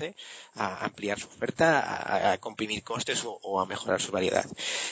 a 0.55 0.85
ampliar 0.85 1.19
su 1.19 1.27
oferta, 1.27 2.31
a, 2.31 2.37
comprimir 2.37 2.83
costes 2.83 3.23
o, 3.25 3.59
a 3.59 3.65
mejorar 3.65 4.01
su 4.01 4.11
variedad. 4.11 4.45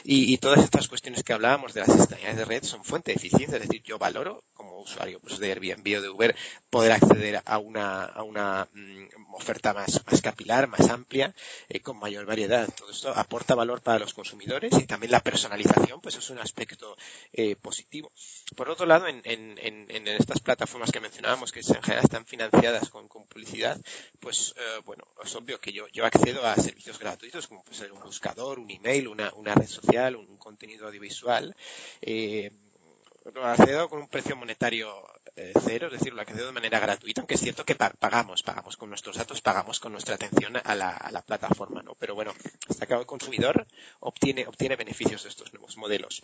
Y, 0.03 0.37
todas 0.37 0.63
estas 0.63 0.87
cuestiones 0.87 1.23
que 1.23 1.33
hablábamos 1.33 1.73
de 1.73 1.81
las 1.81 1.89
externalidades 1.89 2.37
de 2.37 2.45
red 2.45 2.63
son 2.63 2.83
fuente 2.83 3.11
de 3.11 3.17
eficiencia, 3.17 3.57
es 3.57 3.63
decir, 3.63 3.81
yo 3.83 3.97
valoro 3.97 4.43
como 4.55 4.79
usuario 4.79 5.19
pues, 5.19 5.37
de 5.39 5.51
Airbnb 5.51 5.97
o 5.97 6.01
de 6.01 6.09
Uber 6.09 6.35
poder 6.69 6.93
acceder 6.93 7.41
a 7.45 7.57
una, 7.59 8.05
a 8.05 8.23
una 8.23 8.67
mm, 8.73 9.33
oferta 9.35 9.73
más, 9.73 10.01
más 10.09 10.21
capilar, 10.21 10.67
más 10.67 10.89
amplia, 10.89 11.35
eh, 11.69 11.79
con 11.81 11.99
mayor 11.99 12.25
variedad. 12.25 12.67
Todo 12.75 12.91
esto 12.91 13.13
aporta 13.15 13.55
valor 13.55 13.81
para 13.81 13.99
los 13.99 14.13
consumidores 14.13 14.73
y 14.79 14.87
también 14.87 15.11
la 15.11 15.19
personalización, 15.19 16.01
pues 16.01 16.15
es 16.15 16.29
un 16.29 16.39
aspecto 16.39 16.97
eh, 17.33 17.55
positivo. 17.55 18.11
Por 18.55 18.69
otro 18.69 18.85
lado, 18.85 19.07
en, 19.07 19.21
en, 19.25 19.57
en, 19.59 20.07
estas 20.07 20.39
plataformas 20.39 20.91
que 20.91 20.99
mencionábamos, 20.99 21.51
que 21.51 21.59
en 21.59 21.83
general 21.83 22.03
están 22.03 22.25
financiadas 22.25 22.89
con, 22.89 23.07
con 23.07 23.27
publicidad, 23.27 23.79
pues 24.19 24.53
eh, 24.57 24.81
bueno, 24.85 25.05
es 25.23 25.35
obvio 25.35 25.59
que 25.59 25.71
yo, 25.71 25.87
yo 25.89 26.05
accedo 26.05 26.45
a 26.45 26.55
servicios 26.55 26.99
gratuitos 26.99 27.47
como 27.47 27.63
puede 27.63 27.77
ser 27.77 27.91
un 27.91 28.01
buscador, 28.01 28.59
un 28.59 28.71
email, 28.71 29.07
una, 29.07 29.33
una 29.33 29.53
red 29.53 29.67
social, 29.67 30.15
un 30.15 30.37
contenido 30.37 30.87
audiovisual. 30.87 31.55
Eh, 32.01 32.51
lo 33.33 33.45
accedo 33.45 33.89
con 33.89 33.99
un 33.99 34.07
precio 34.07 34.35
monetario 34.35 34.93
eh, 35.35 35.51
cero, 35.65 35.87
es 35.87 35.93
decir, 35.93 36.13
lo 36.13 36.21
accedo 36.21 36.47
de 36.47 36.51
manera 36.51 36.79
gratuita, 36.79 37.21
aunque 37.21 37.35
es 37.35 37.41
cierto 37.41 37.65
que 37.65 37.75
pagamos, 37.75 38.43
pagamos 38.43 38.77
con 38.77 38.89
nuestros 38.89 39.17
datos, 39.17 39.41
pagamos 39.41 39.79
con 39.79 39.91
nuestra 39.91 40.15
atención 40.15 40.55
a 40.63 40.75
la, 40.75 41.23
plataforma, 41.25 41.81
¿no? 41.81 41.95
Pero 41.95 42.13
bueno, 42.13 42.33
hasta 42.69 42.85
que 42.85 42.93
el 42.93 43.05
consumidor 43.05 43.65
obtiene, 43.99 44.75
beneficios 44.75 45.23
de 45.23 45.29
estos 45.29 45.51
nuevos 45.53 45.75
modelos. 45.77 46.21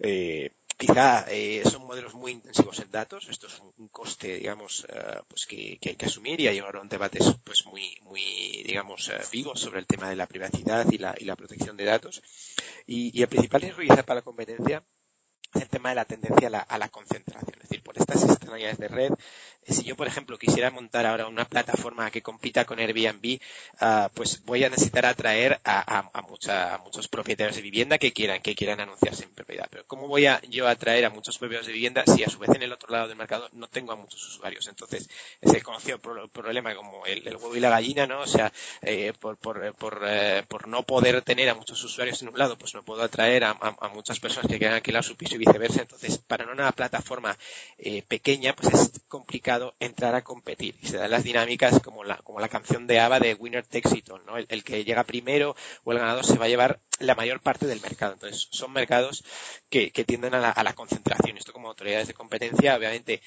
Eh, 0.00 0.50
quizá 0.76 1.26
eh, 1.28 1.62
son 1.64 1.86
modelos 1.86 2.14
muy 2.14 2.32
intensivos 2.32 2.80
en 2.80 2.90
datos, 2.90 3.28
esto 3.28 3.46
es 3.46 3.62
un, 3.76 3.88
coste, 3.88 4.38
digamos, 4.38 4.86
eh, 4.88 5.20
pues 5.28 5.46
que, 5.46 5.78
hay 5.80 5.96
que 5.96 6.06
asumir 6.06 6.40
y 6.40 6.48
hay 6.48 6.58
ahora 6.58 6.80
un 6.80 6.88
debate 6.88 7.18
pues 7.44 7.66
muy, 7.66 7.98
muy, 8.02 8.62
digamos, 8.66 9.08
eh, 9.10 9.20
vivo 9.30 9.54
sobre 9.54 9.80
el 9.80 9.86
tema 9.86 10.08
de 10.08 10.16
la 10.16 10.26
privacidad 10.26 10.90
y 10.90 10.98
la, 10.98 11.14
y 11.18 11.24
la 11.24 11.36
protección 11.36 11.76
de 11.76 11.84
datos. 11.84 12.22
Y, 12.86 13.16
y 13.16 13.22
el 13.22 13.28
principal 13.28 13.60
riesgo 13.60 13.82
quizá 13.82 14.02
para 14.02 14.20
la 14.20 14.22
competencia 14.22 14.82
es 15.54 15.62
el 15.62 15.68
tema 15.68 15.90
de 15.90 15.94
la 15.94 16.04
tendencia 16.04 16.48
a 16.48 16.50
la, 16.50 16.60
a 16.60 16.78
la 16.78 16.88
concentración. 16.88 17.54
Es 17.62 17.68
decir, 17.68 17.82
por 17.82 17.98
estas 17.98 18.22
extrañas 18.24 18.78
de 18.78 18.88
red, 18.88 19.12
si 19.66 19.84
yo, 19.84 19.96
por 19.96 20.06
ejemplo, 20.06 20.38
quisiera 20.38 20.70
montar 20.70 21.06
ahora 21.06 21.28
una 21.28 21.44
plataforma 21.44 22.10
que 22.10 22.22
compita 22.22 22.64
con 22.64 22.78
Airbnb, 22.80 23.40
uh, 23.80 24.08
pues 24.14 24.44
voy 24.44 24.64
a 24.64 24.70
necesitar 24.70 25.06
atraer 25.06 25.60
a, 25.64 25.98
a, 25.98 26.10
a, 26.12 26.22
mucha, 26.22 26.74
a, 26.74 26.78
muchos 26.78 27.06
propietarios 27.08 27.56
de 27.56 27.62
vivienda 27.62 27.98
que 27.98 28.12
quieran, 28.12 28.42
que 28.42 28.54
quieran 28.54 28.80
anunciarse 28.80 29.24
en 29.24 29.30
propiedad. 29.30 29.68
Pero 29.70 29.84
¿cómo 29.86 30.08
voy 30.08 30.26
a 30.26 30.40
yo 30.42 30.66
atraer 30.66 31.04
a 31.04 31.10
muchos 31.10 31.38
propietarios 31.38 31.66
de 31.68 31.74
vivienda 31.74 32.04
si 32.06 32.24
a 32.24 32.28
su 32.28 32.38
vez 32.38 32.50
en 32.50 32.62
el 32.62 32.72
otro 32.72 32.90
lado 32.90 33.08
del 33.08 33.16
mercado 33.16 33.48
no 33.52 33.68
tengo 33.68 33.92
a 33.92 33.96
muchos 33.96 34.26
usuarios? 34.26 34.66
Entonces, 34.66 35.08
es 35.40 35.54
el 35.54 35.62
conocido 35.62 35.98
pro 35.98 36.28
problema 36.28 36.74
como 36.74 37.06
el, 37.06 37.26
el, 37.26 37.36
huevo 37.36 37.54
y 37.54 37.60
la 37.60 37.70
gallina, 37.70 38.06
¿no? 38.06 38.20
O 38.20 38.26
sea, 38.26 38.52
eh, 38.82 39.12
por, 39.18 39.36
por, 39.36 39.74
por, 39.74 40.02
eh, 40.06 40.42
por, 40.48 40.66
no 40.66 40.82
poder 40.82 41.22
tener 41.22 41.48
a 41.48 41.54
muchos 41.54 41.82
usuarios 41.84 42.20
en 42.22 42.28
un 42.28 42.38
lado, 42.38 42.58
pues 42.58 42.74
no 42.74 42.82
puedo 42.82 43.02
atraer 43.02 43.44
a, 43.44 43.54
muchas 43.94 44.18
personas 44.18 44.50
que 44.50 44.58
quieran 44.58 44.76
alquilar 44.76 45.04
su 45.04 45.16
piso 45.16 45.36
viceversa. 45.44 45.82
Entonces, 45.82 46.18
para 46.18 46.50
una 46.50 46.70
plataforma 46.72 47.36
eh, 47.78 48.02
pequeña, 48.02 48.54
pues 48.54 48.72
es 48.74 49.02
complicado 49.08 49.74
entrar 49.80 50.14
a 50.14 50.22
competir. 50.22 50.76
Y 50.80 50.86
se 50.86 50.96
dan 50.96 51.10
las 51.10 51.24
dinámicas 51.24 51.80
como 51.80 52.04
la, 52.04 52.18
como 52.18 52.40
la 52.40 52.48
canción 52.48 52.86
de 52.86 53.00
ABBA 53.00 53.20
de 53.20 53.34
Winner 53.34 53.66
Takes 53.66 53.96
It 53.96 54.10
All, 54.10 54.24
¿no? 54.24 54.36
El, 54.36 54.64
que 54.64 54.84
llega 54.84 55.04
primero 55.04 55.56
o 55.84 55.92
el 55.92 55.98
ganador 55.98 56.24
se 56.24 56.38
va 56.38 56.46
a 56.46 56.48
llevar 56.48 56.80
la 56.98 57.14
mayor 57.14 57.40
parte 57.40 57.66
del 57.66 57.80
mercado. 57.80 58.14
Entonces, 58.14 58.48
son 58.50 58.72
mercados 58.72 59.24
que, 59.68 59.90
que 59.90 60.04
tienden 60.04 60.34
a 60.34 60.40
la, 60.40 60.50
a 60.50 60.62
la 60.62 60.74
concentración. 60.74 61.36
Esto 61.36 61.52
como 61.52 61.68
autoridades 61.68 62.08
de 62.08 62.14
competencia, 62.14 62.76
obviamente, 62.76 63.20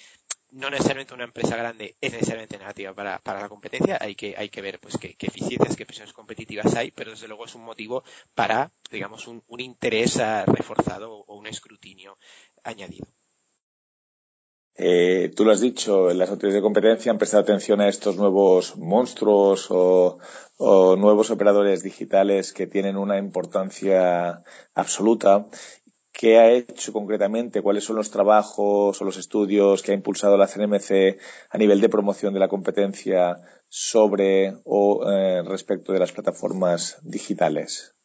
no 0.56 0.70
necesariamente 0.70 1.14
una 1.14 1.26
empresa 1.26 1.58
grande 1.58 1.98
es 2.00 2.14
necesariamente 2.14 2.58
negativa 2.58 2.94
para, 2.94 3.20
para 3.20 3.42
la 3.42 3.50
competencia, 3.50 3.98
hay 4.00 4.16
que, 4.16 4.36
hay 4.38 4.50
que 4.50 4.62
ver 4.62 4.80
pues 4.80 4.98
qué, 4.98 5.16
eficiencias, 5.20 5.76
qué 5.76 5.86
presiones 5.86 6.14
competitivas 6.14 6.74
hay, 6.76 6.92
pero 6.92 7.12
desde 7.12 7.28
luego 7.28 7.46
es 7.46 7.56
un 7.56 7.64
motivo 7.64 8.04
para, 8.34 8.72
digamos, 8.90 9.28
un, 9.28 9.44
un 9.48 9.60
interés 9.60 10.18
reforzado 10.48 11.14
o 11.14 11.38
un 11.38 11.48
escrutinio 11.48 12.18
añadido. 12.64 13.06
Eh, 14.78 15.32
tú 15.36 15.46
lo 15.46 15.52
has 15.52 15.62
dicho, 15.62 16.14
las 16.14 16.30
autoridades 16.30 16.56
de 16.56 16.62
competencia 16.62 17.12
han 17.12 17.18
prestado 17.18 17.44
atención 17.44 17.80
a 17.80 17.88
estos 17.88 18.18
nuevos 18.18 18.78
monstruos 18.78 19.68
o 19.70 20.20
nuevos 20.98 21.32
operadores 21.32 21.84
digitales 21.84 22.54
que 22.54 22.68
tienen 22.68 22.98
una 22.98 23.18
importancia 23.18 24.44
absoluta 24.74 25.48
¿Qué 26.18 26.40
ha 26.40 26.50
hecho 26.50 26.94
concretamente? 26.94 27.62
¿Cuáles 27.62 27.84
son 27.84 27.98
los 27.98 28.10
trabajos 28.10 29.02
o 29.02 29.04
los 29.04 29.18
estudios 29.18 29.84
que 29.84 29.92
ha 29.92 29.96
impulsado 29.96 30.38
la 30.38 30.48
CNMC 30.48 31.20
a 31.50 31.58
nivel 31.58 31.82
de 31.82 31.90
promoción 31.90 32.34
de 32.34 32.40
la 32.40 32.48
competencia 32.48 33.42
sobre 33.68 34.56
o 34.64 35.04
eh, 35.12 35.44
respecto 35.44 35.92
de 35.92 36.00
las 36.00 36.14
plataformas 36.14 37.00
digitales? 37.04 37.96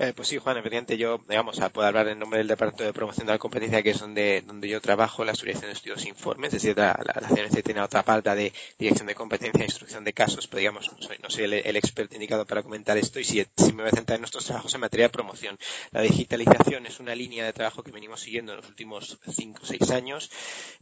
Eh, 0.00 0.12
pues 0.14 0.28
sí, 0.28 0.38
Juan, 0.38 0.56
evidentemente 0.56 0.96
yo, 0.96 1.20
digamos, 1.28 1.58
poder 1.72 1.88
hablar 1.88 2.06
en 2.06 2.20
nombre 2.20 2.38
del 2.38 2.46
Departamento 2.46 2.84
de 2.84 2.92
Promoción 2.92 3.26
de 3.26 3.32
la 3.32 3.38
Competencia, 3.40 3.82
que 3.82 3.90
es 3.90 3.98
donde, 3.98 4.44
donde 4.46 4.68
yo 4.68 4.80
trabajo, 4.80 5.24
la 5.24 5.32
Asociación 5.32 5.66
de 5.66 5.72
Estudios 5.72 6.04
e 6.04 6.10
Informes, 6.10 6.54
es 6.54 6.62
decir, 6.62 6.78
la, 6.78 6.96
la, 7.04 7.20
la 7.20 7.28
CNC 7.28 7.64
tiene 7.64 7.80
otra 7.80 8.04
parte 8.04 8.32
de 8.36 8.52
Dirección 8.78 9.08
de 9.08 9.16
Competencia 9.16 9.62
e 9.62 9.64
Instrucción 9.64 10.04
de 10.04 10.12
Casos, 10.12 10.46
pero 10.46 10.60
digamos, 10.60 10.92
no 10.92 11.02
soy, 11.02 11.18
no 11.20 11.28
soy 11.28 11.44
el, 11.44 11.54
el, 11.54 11.76
experto 11.76 12.14
indicado 12.14 12.46
para 12.46 12.62
comentar 12.62 12.96
esto 12.96 13.18
y 13.18 13.24
si, 13.24 13.44
si 13.56 13.72
me 13.72 13.82
voy 13.82 13.90
a 13.90 13.96
centrar 13.96 14.18
en 14.18 14.20
nuestros 14.20 14.44
trabajos 14.44 14.72
en 14.72 14.82
materia 14.82 15.06
de 15.06 15.10
promoción. 15.10 15.58
La 15.90 16.02
digitalización 16.02 16.86
es 16.86 17.00
una 17.00 17.16
línea 17.16 17.44
de 17.44 17.52
trabajo 17.52 17.82
que 17.82 17.90
venimos 17.90 18.20
siguiendo 18.20 18.52
en 18.52 18.58
los 18.58 18.68
últimos 18.68 19.18
cinco 19.32 19.62
o 19.64 19.66
seis 19.66 19.90
años. 19.90 20.30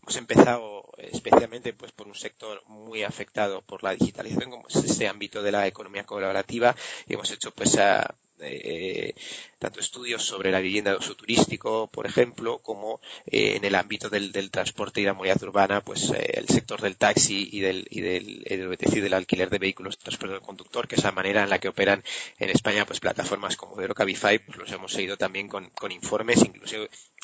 Hemos 0.03 0.17
empezado 0.17 0.91
especialmente 0.99 1.73
pues 1.73 1.91
por 1.93 2.07
un 2.07 2.15
sector 2.15 2.63
muy 2.67 3.03
afectado 3.03 3.63
por 3.63 3.83
la 3.83 3.93
digitalización, 3.93 4.51
como 4.51 4.69
es 4.69 4.77
este 4.77 5.09
ámbito 5.09 5.43
de 5.43 5.53
la 5.53 5.67
economía 5.67 6.05
colaborativa, 6.05 6.77
y 7.09 7.15
hemos 7.15 7.31
hecho 7.31 7.51
pues 7.53 7.79
a 7.79 8.15
eh, 8.41 9.15
tanto 9.59 9.81
estudios 9.81 10.23
sobre 10.25 10.51
la 10.51 10.61
vivienda 10.61 10.91
de 10.91 10.99
uso 10.99 11.15
turístico, 11.15 11.89
por 11.89 12.07
ejemplo, 12.07 12.59
como 12.59 13.01
eh, 13.27 13.57
en 13.57 13.65
el 13.65 13.75
ámbito 13.75 14.11
del, 14.11 14.33
del, 14.33 14.51
transporte 14.51 15.01
y 15.01 15.05
la 15.05 15.15
movilidad 15.15 15.43
urbana, 15.43 15.83
pues 15.83 16.11
eh, 16.11 16.33
el 16.35 16.49
sector 16.49 16.81
del 16.81 16.97
taxi 16.97 17.49
y 17.51 17.61
del, 17.61 17.87
y 17.91 18.01
del, 18.01 18.45
y 18.47 18.57
decir, 18.77 19.03
del 19.03 19.15
alquiler 19.15 19.51
de 19.51 19.59
vehículos 19.59 19.97
de 19.97 20.03
transporte 20.03 20.35
del 20.35 20.43
conductor, 20.43 20.87
que 20.87 20.97
es 20.97 21.05
la 21.05 21.13
manera 21.13 21.43
en 21.43 21.51
la 21.51 21.59
que 21.59 21.69
operan 21.69 22.05
en 22.39 22.51
España 22.51 22.87
pues 22.87 23.01
plataformas 23.01 23.57
como 23.57 23.77
Vero 23.77 23.95
Cabify, 23.95 24.39
pues 24.39 24.59
los 24.59 24.71
hemos 24.73 24.93
seguido 24.93 25.17
también 25.17 25.49
con, 25.49 25.71
con 25.71 25.93
informes, 25.93 26.43
incluso 26.45 26.77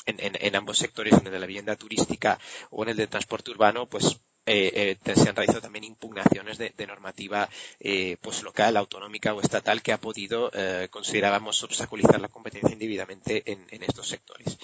en, 0.05 0.19
en, 0.19 0.37
en, 0.39 0.55
ambos 0.55 0.77
sectores, 0.77 1.13
en 1.13 1.27
el 1.27 1.33
de 1.33 1.39
la 1.39 1.45
vivienda 1.45 1.75
turística 1.75 2.39
o 2.69 2.83
en 2.83 2.89
el 2.89 2.97
del 2.97 3.09
transporte 3.09 3.51
urbano, 3.51 3.87
pues 3.87 4.19
eh, 4.45 4.97
eh, 5.05 5.15
se 5.15 5.29
han 5.29 5.35
realizado 5.35 5.61
también 5.61 5.85
impugnaciones 5.85 6.57
de, 6.57 6.73
de 6.75 6.87
normativa 6.87 7.49
eh, 7.79 8.17
pues 8.21 8.43
local, 8.43 8.77
autonómica 8.77 9.33
o 9.33 9.41
estatal 9.41 9.81
que 9.81 9.93
ha 9.93 9.99
podido, 9.99 10.51
eh, 10.53 10.87
considerábamos, 10.89 11.63
obstaculizar 11.63 12.19
la 12.19 12.27
competencia 12.27 12.73
indebidamente 12.73 13.43
en, 13.51 13.65
en 13.69 13.83
estos 13.83 14.07
sectores. 14.07 14.57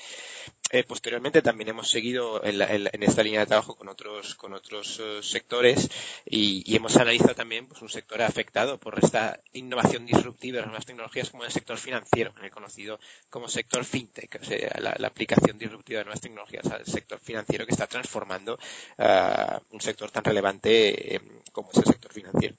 Eh, 0.71 0.83
posteriormente 0.83 1.41
también 1.41 1.69
hemos 1.69 1.89
seguido 1.89 2.43
en, 2.43 3.03
esta 3.03 3.23
línea 3.23 3.39
de 3.39 3.47
trabajo 3.47 3.75
con 3.75 3.89
otros, 3.89 4.35
con 4.35 4.53
otros 4.53 4.99
uh, 4.99 5.23
sectores 5.23 5.89
y, 6.25 6.75
hemos 6.75 6.95
analizado 6.95 7.33
también 7.33 7.65
pues, 7.67 7.81
un 7.81 7.89
sector 7.89 8.21
afectado 8.21 8.79
por 8.79 8.99
esta 9.03 9.39
innovación 9.51 10.05
disruptiva 10.05 10.57
de 10.57 10.61
las 10.61 10.67
nuevas 10.67 10.85
tecnologías 10.85 11.31
como 11.31 11.43
el 11.43 11.51
sector 11.51 11.77
financiero, 11.77 12.33
el 12.43 12.51
conocido 12.51 12.99
como 13.31 13.47
sector 13.47 13.83
fintech, 13.83 14.39
o 14.39 14.45
sea, 14.45 14.79
la, 14.79 15.07
aplicación 15.07 15.57
disruptiva 15.57 15.99
de 15.99 16.05
nuevas 16.05 16.21
tecnologías 16.21 16.67
al 16.67 16.85
sector 16.85 17.19
financiero 17.19 17.65
que 17.65 17.71
está 17.71 17.87
transformando 17.87 18.59
uh, 18.99 19.59
un 19.71 19.81
sector 19.81 20.11
tan 20.11 20.23
relevante 20.23 21.15
eh, 21.15 21.21
como 21.51 21.71
es 21.71 21.77
el 21.79 21.85
sector 21.85 22.13
financiero. 22.13 22.55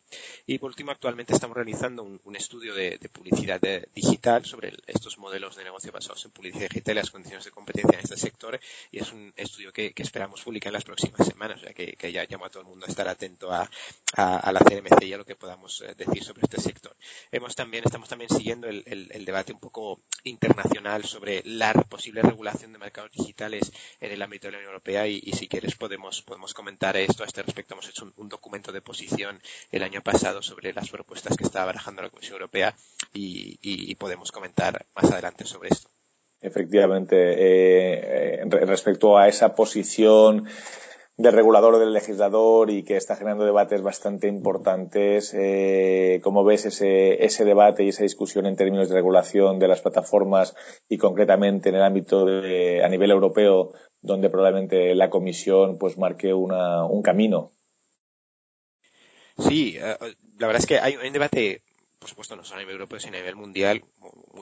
Y 0.47 0.59
por 0.59 0.71
último, 0.71 0.90
actualmente 0.90 1.33
estamos 1.33 1.57
realizando 1.57 2.02
un, 2.02 2.37
estudio 2.37 2.75
de, 2.75 2.99
publicidad 3.12 3.61
digital 3.95 4.45
sobre 4.45 4.73
estos 4.87 5.19
modelos 5.19 5.57
de 5.57 5.64
negocio 5.64 5.93
basados 5.93 6.25
en 6.25 6.33
publicidad 6.33 6.69
digital 6.69 6.97
y 6.97 7.00
las 7.00 7.11
condiciones 7.11 7.45
de 7.45 7.50
competencia 7.50 7.99
en 7.99 8.00
este 8.00 8.16
sector 8.16 8.59
y 8.90 8.99
es 8.99 9.12
un 9.12 9.33
estudio 9.37 9.73
que, 9.73 9.92
esperamos 9.97 10.42
publicar 10.42 10.69
en 10.71 10.75
las 10.75 10.85
próximas 10.85 11.26
semanas, 11.26 11.59
o 11.59 11.64
sea 11.64 11.75
que, 11.75 12.12
ya 12.12 12.26
llamo 12.28 12.47
a 12.47 12.50
todo 12.50 12.62
el 12.62 12.69
mundo 12.69 12.87
a 12.87 12.88
estar 12.88 13.07
atento 13.09 13.52
a, 13.52 13.69
la 14.16 14.61
CNMC 14.61 15.04
y 15.04 15.12
a 15.12 15.19
lo 15.19 15.25
que 15.25 15.37
podamos 15.37 15.83
eh, 15.83 15.95
decir 15.97 16.25
sobre 16.25 16.42
este 16.42 16.61
sector. 16.61 16.97
Hemos 17.30 17.54
también, 17.54 17.85
estamos 17.85 18.09
también 18.09 18.30
siguiendo 18.30 18.69
el, 18.69 19.25
debate 19.25 19.52
un 19.52 19.61
poco 19.61 20.00
internacional 20.25 21.04
sobre 21.04 21.42
la 21.45 21.73
posible 21.73 22.23
regulación 22.23 22.73
de 22.73 22.78
mercados 22.78 23.12
digitales 23.12 23.71
en 24.00 24.12
el 24.12 24.23
ámbito 24.23 24.49
de 24.49 24.52
la 24.52 24.59
Unión 24.59 24.73
Europea 24.73 25.07
y, 25.07 25.33
si 25.33 25.47
quieres 25.47 25.76
podemos, 25.76 26.23
podemos 26.23 26.54
comentar 26.54 26.97
esto 26.97 27.23
a 27.23 27.26
este 27.26 27.42
respecto. 27.42 27.75
Hemos 27.75 27.88
hecho 27.88 28.12
un, 28.16 28.28
documento 28.28 28.73
de 28.73 28.80
posición 28.80 29.40
el 29.71 29.83
año 29.83 30.02
pasado 30.02 30.40
sobre 30.40 30.73
las 30.73 30.88
propuestas 30.88 31.37
que 31.37 31.45
está 31.45 31.64
barajando 31.64 32.02
la 32.02 32.11
Comisión 32.11 32.35
Europea 32.35 32.75
y 33.12 33.95
podemos 33.97 34.33
comentar 34.33 34.87
más 34.95 35.11
adelante 35.11 35.45
sobre 35.45 35.69
esto. 35.69 35.90
Efectivamente, 36.40 37.16
eh, 37.16 38.44
respecto 38.49 39.18
a 39.18 39.28
esa 39.28 39.54
posición 39.54 40.47
del 41.20 41.35
regulador 41.35 41.75
o 41.75 41.78
del 41.78 41.92
legislador 41.92 42.70
y 42.70 42.82
que 42.82 42.97
está 42.97 43.14
generando 43.14 43.44
debates 43.44 43.82
bastante 43.82 44.26
importantes. 44.26 45.35
Eh, 45.35 46.20
¿Cómo 46.23 46.44
ves 46.44 46.64
ese, 46.64 47.23
ese 47.25 47.44
debate 47.44 47.85
y 47.85 47.90
esa 47.90 48.04
discusión 48.04 48.47
en 48.47 48.56
términos 48.56 48.88
de 48.88 48.94
regulación 48.94 49.59
de 49.59 49.68
las 49.68 49.82
plataformas 49.82 50.56
y 50.88 50.97
concretamente 50.97 51.68
en 51.68 51.75
el 51.75 51.82
ámbito 51.82 52.25
de, 52.25 52.82
a 52.82 52.88
nivel 52.88 53.11
europeo, 53.11 53.73
donde 54.00 54.30
probablemente 54.30 54.94
la 54.94 55.11
Comisión 55.11 55.76
pues 55.76 55.99
marque 55.99 56.32
una, 56.32 56.87
un 56.87 57.02
camino? 57.02 57.52
Sí, 59.37 59.76
uh, 59.78 60.04
la 60.38 60.47
verdad 60.47 60.61
es 60.61 60.66
que 60.66 60.78
hay 60.78 60.97
un 60.97 61.12
debate 61.12 61.62
por 62.00 62.09
supuesto, 62.09 62.35
no 62.35 62.42
solo 62.42 62.57
a 62.57 62.61
nivel 62.61 62.76
europeo, 62.76 62.99
sino 62.99 63.16
a 63.16 63.21
nivel 63.21 63.37
mundial, 63.37 63.85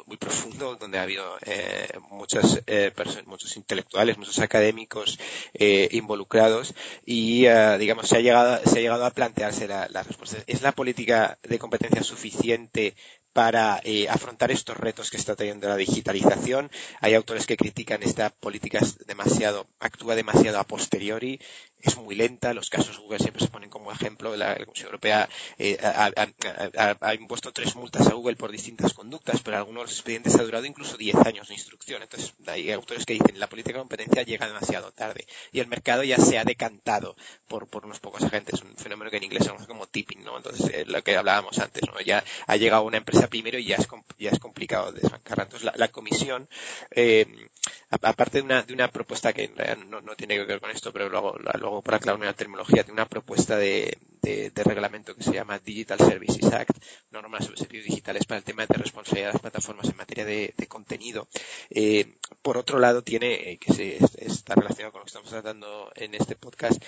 muy, 0.06 0.16
profundo, 0.16 0.76
donde 0.76 0.98
ha 0.98 1.02
habido 1.02 1.36
eh, 1.44 1.88
muchas, 2.08 2.62
eh, 2.66 2.92
muchos 3.26 3.56
intelectuales, 3.56 4.16
muchos 4.16 4.38
académicos 4.38 5.18
eh, 5.54 5.88
involucrados 5.92 6.74
y, 7.04 7.48
uh, 7.48 7.76
digamos, 7.76 8.08
se 8.08 8.16
ha 8.16 8.20
llegado, 8.20 8.60
se 8.64 8.78
ha 8.78 8.82
llegado 8.82 9.04
a 9.04 9.10
plantearse 9.10 9.66
la, 9.66 9.88
la 9.90 10.04
respuesta. 10.04 10.38
¿Es 10.46 10.62
la 10.62 10.72
política 10.72 11.38
de 11.42 11.58
competencia 11.58 12.02
suficiente 12.04 12.94
para 13.38 13.80
eh, 13.84 14.08
afrontar 14.08 14.50
estos 14.50 14.76
retos 14.76 15.10
que 15.10 15.16
está 15.16 15.36
trayendo 15.36 15.68
la 15.68 15.76
digitalización. 15.76 16.72
Hay 17.00 17.14
autores 17.14 17.46
que 17.46 17.56
critican 17.56 18.02
esta 18.02 18.30
política 18.30 18.80
demasiado, 19.06 19.68
actúa 19.78 20.16
demasiado 20.16 20.58
a 20.58 20.64
posteriori, 20.64 21.40
es 21.80 21.96
muy 21.96 22.14
lenta, 22.14 22.54
los 22.54 22.70
casos 22.70 22.98
Google 22.98 23.18
siempre 23.18 23.42
se 23.42 23.48
ponen 23.48 23.70
como 23.70 23.92
ejemplo, 23.92 24.34
la, 24.36 24.56
Comisión 24.64 24.86
Europea 24.86 25.28
eh, 25.58 25.78
ha, 25.80 27.14
impuesto 27.14 27.52
tres 27.52 27.76
multas 27.76 28.06
a 28.06 28.14
Google 28.14 28.36
por 28.36 28.50
distintas 28.50 28.92
conductas, 28.94 29.40
pero 29.42 29.56
algunos 29.56 29.90
expedientes 29.90 30.34
ha 30.36 30.42
durado 30.42 30.64
incluso 30.64 30.96
10 30.96 31.16
años 31.26 31.48
de 31.48 31.54
instrucción. 31.54 32.02
Entonces, 32.02 32.34
hay 32.46 32.70
autores 32.72 33.06
que 33.06 33.14
dicen 33.14 33.38
la 33.38 33.48
política 33.48 33.78
de 33.78 33.82
competencia 33.82 34.22
llega 34.22 34.46
demasiado 34.46 34.92
tarde 34.92 35.26
y 35.52 35.60
el 35.60 35.68
mercado 35.68 36.02
ya 36.02 36.18
se 36.18 36.38
ha 36.38 36.44
decantado 36.44 37.16
por, 37.46 37.68
por 37.68 37.86
unos 37.86 38.00
pocos 38.00 38.22
agentes, 38.22 38.62
un 38.62 38.76
fenómeno 38.76 39.10
que 39.10 39.18
en 39.18 39.24
inglés 39.24 39.44
se 39.44 39.50
conoce 39.50 39.66
como 39.66 39.86
tipping, 39.86 40.24
¿no? 40.24 40.36
Entonces, 40.36 40.70
eh, 40.74 40.84
lo 40.86 41.02
que 41.02 41.16
hablábamos 41.16 41.58
antes, 41.58 41.82
¿no? 41.86 42.00
Ya 42.00 42.24
ha 42.46 42.56
llegado 42.56 42.82
una 42.82 42.98
empresa 42.98 43.28
primero 43.28 43.58
y 43.58 43.64
ya 43.64 43.76
es, 43.76 43.88
ya 44.18 44.30
es 44.30 44.38
complicado 44.38 44.92
desbancarla. 44.92 45.44
Entonces, 45.44 45.70
la, 45.74 45.88
comisión, 45.88 46.48
eh, 46.90 47.48
aparte 47.90 48.38
de 48.38 48.44
una, 48.44 48.62
de 48.62 48.72
una 48.74 48.88
propuesta 48.88 49.32
que 49.32 49.44
en 49.44 49.90
no, 49.90 50.00
no, 50.00 50.14
tiene 50.16 50.36
que 50.36 50.44
ver 50.44 50.60
con 50.60 50.70
esto, 50.70 50.92
pero 50.92 51.08
luego, 51.08 51.36
luego 51.38 51.67
para 51.82 51.98
aclararme 51.98 52.26
la 52.26 52.34
terminología, 52.34 52.82
tiene 52.82 53.00
una 53.00 53.08
propuesta 53.08 53.56
de, 53.56 53.98
de, 54.22 54.50
de, 54.50 54.64
reglamento 54.64 55.14
que 55.14 55.22
se 55.22 55.32
llama 55.32 55.58
Digital 55.58 55.98
Services 55.98 56.52
Act, 56.52 56.76
normas 57.10 57.44
sobre 57.44 57.58
servicios 57.58 57.86
digitales 57.86 58.24
para 58.26 58.38
el 58.38 58.44
tema 58.44 58.66
de 58.66 58.74
responsabilidad 58.74 59.28
de 59.28 59.32
las 59.34 59.42
plataformas 59.42 59.88
en 59.88 59.96
materia 59.96 60.24
de, 60.24 60.54
de 60.56 60.66
contenido. 60.66 61.28
Eh, 61.70 62.18
por 62.42 62.56
otro 62.56 62.78
lado 62.78 63.02
tiene, 63.02 63.52
eh, 63.52 63.58
que 63.58 63.72
se, 63.72 63.98
está 64.18 64.54
relacionado 64.54 64.92
con 64.92 65.00
lo 65.00 65.04
que 65.04 65.10
estamos 65.10 65.30
tratando 65.30 65.90
en 65.94 66.14
este 66.14 66.36
podcast, 66.36 66.82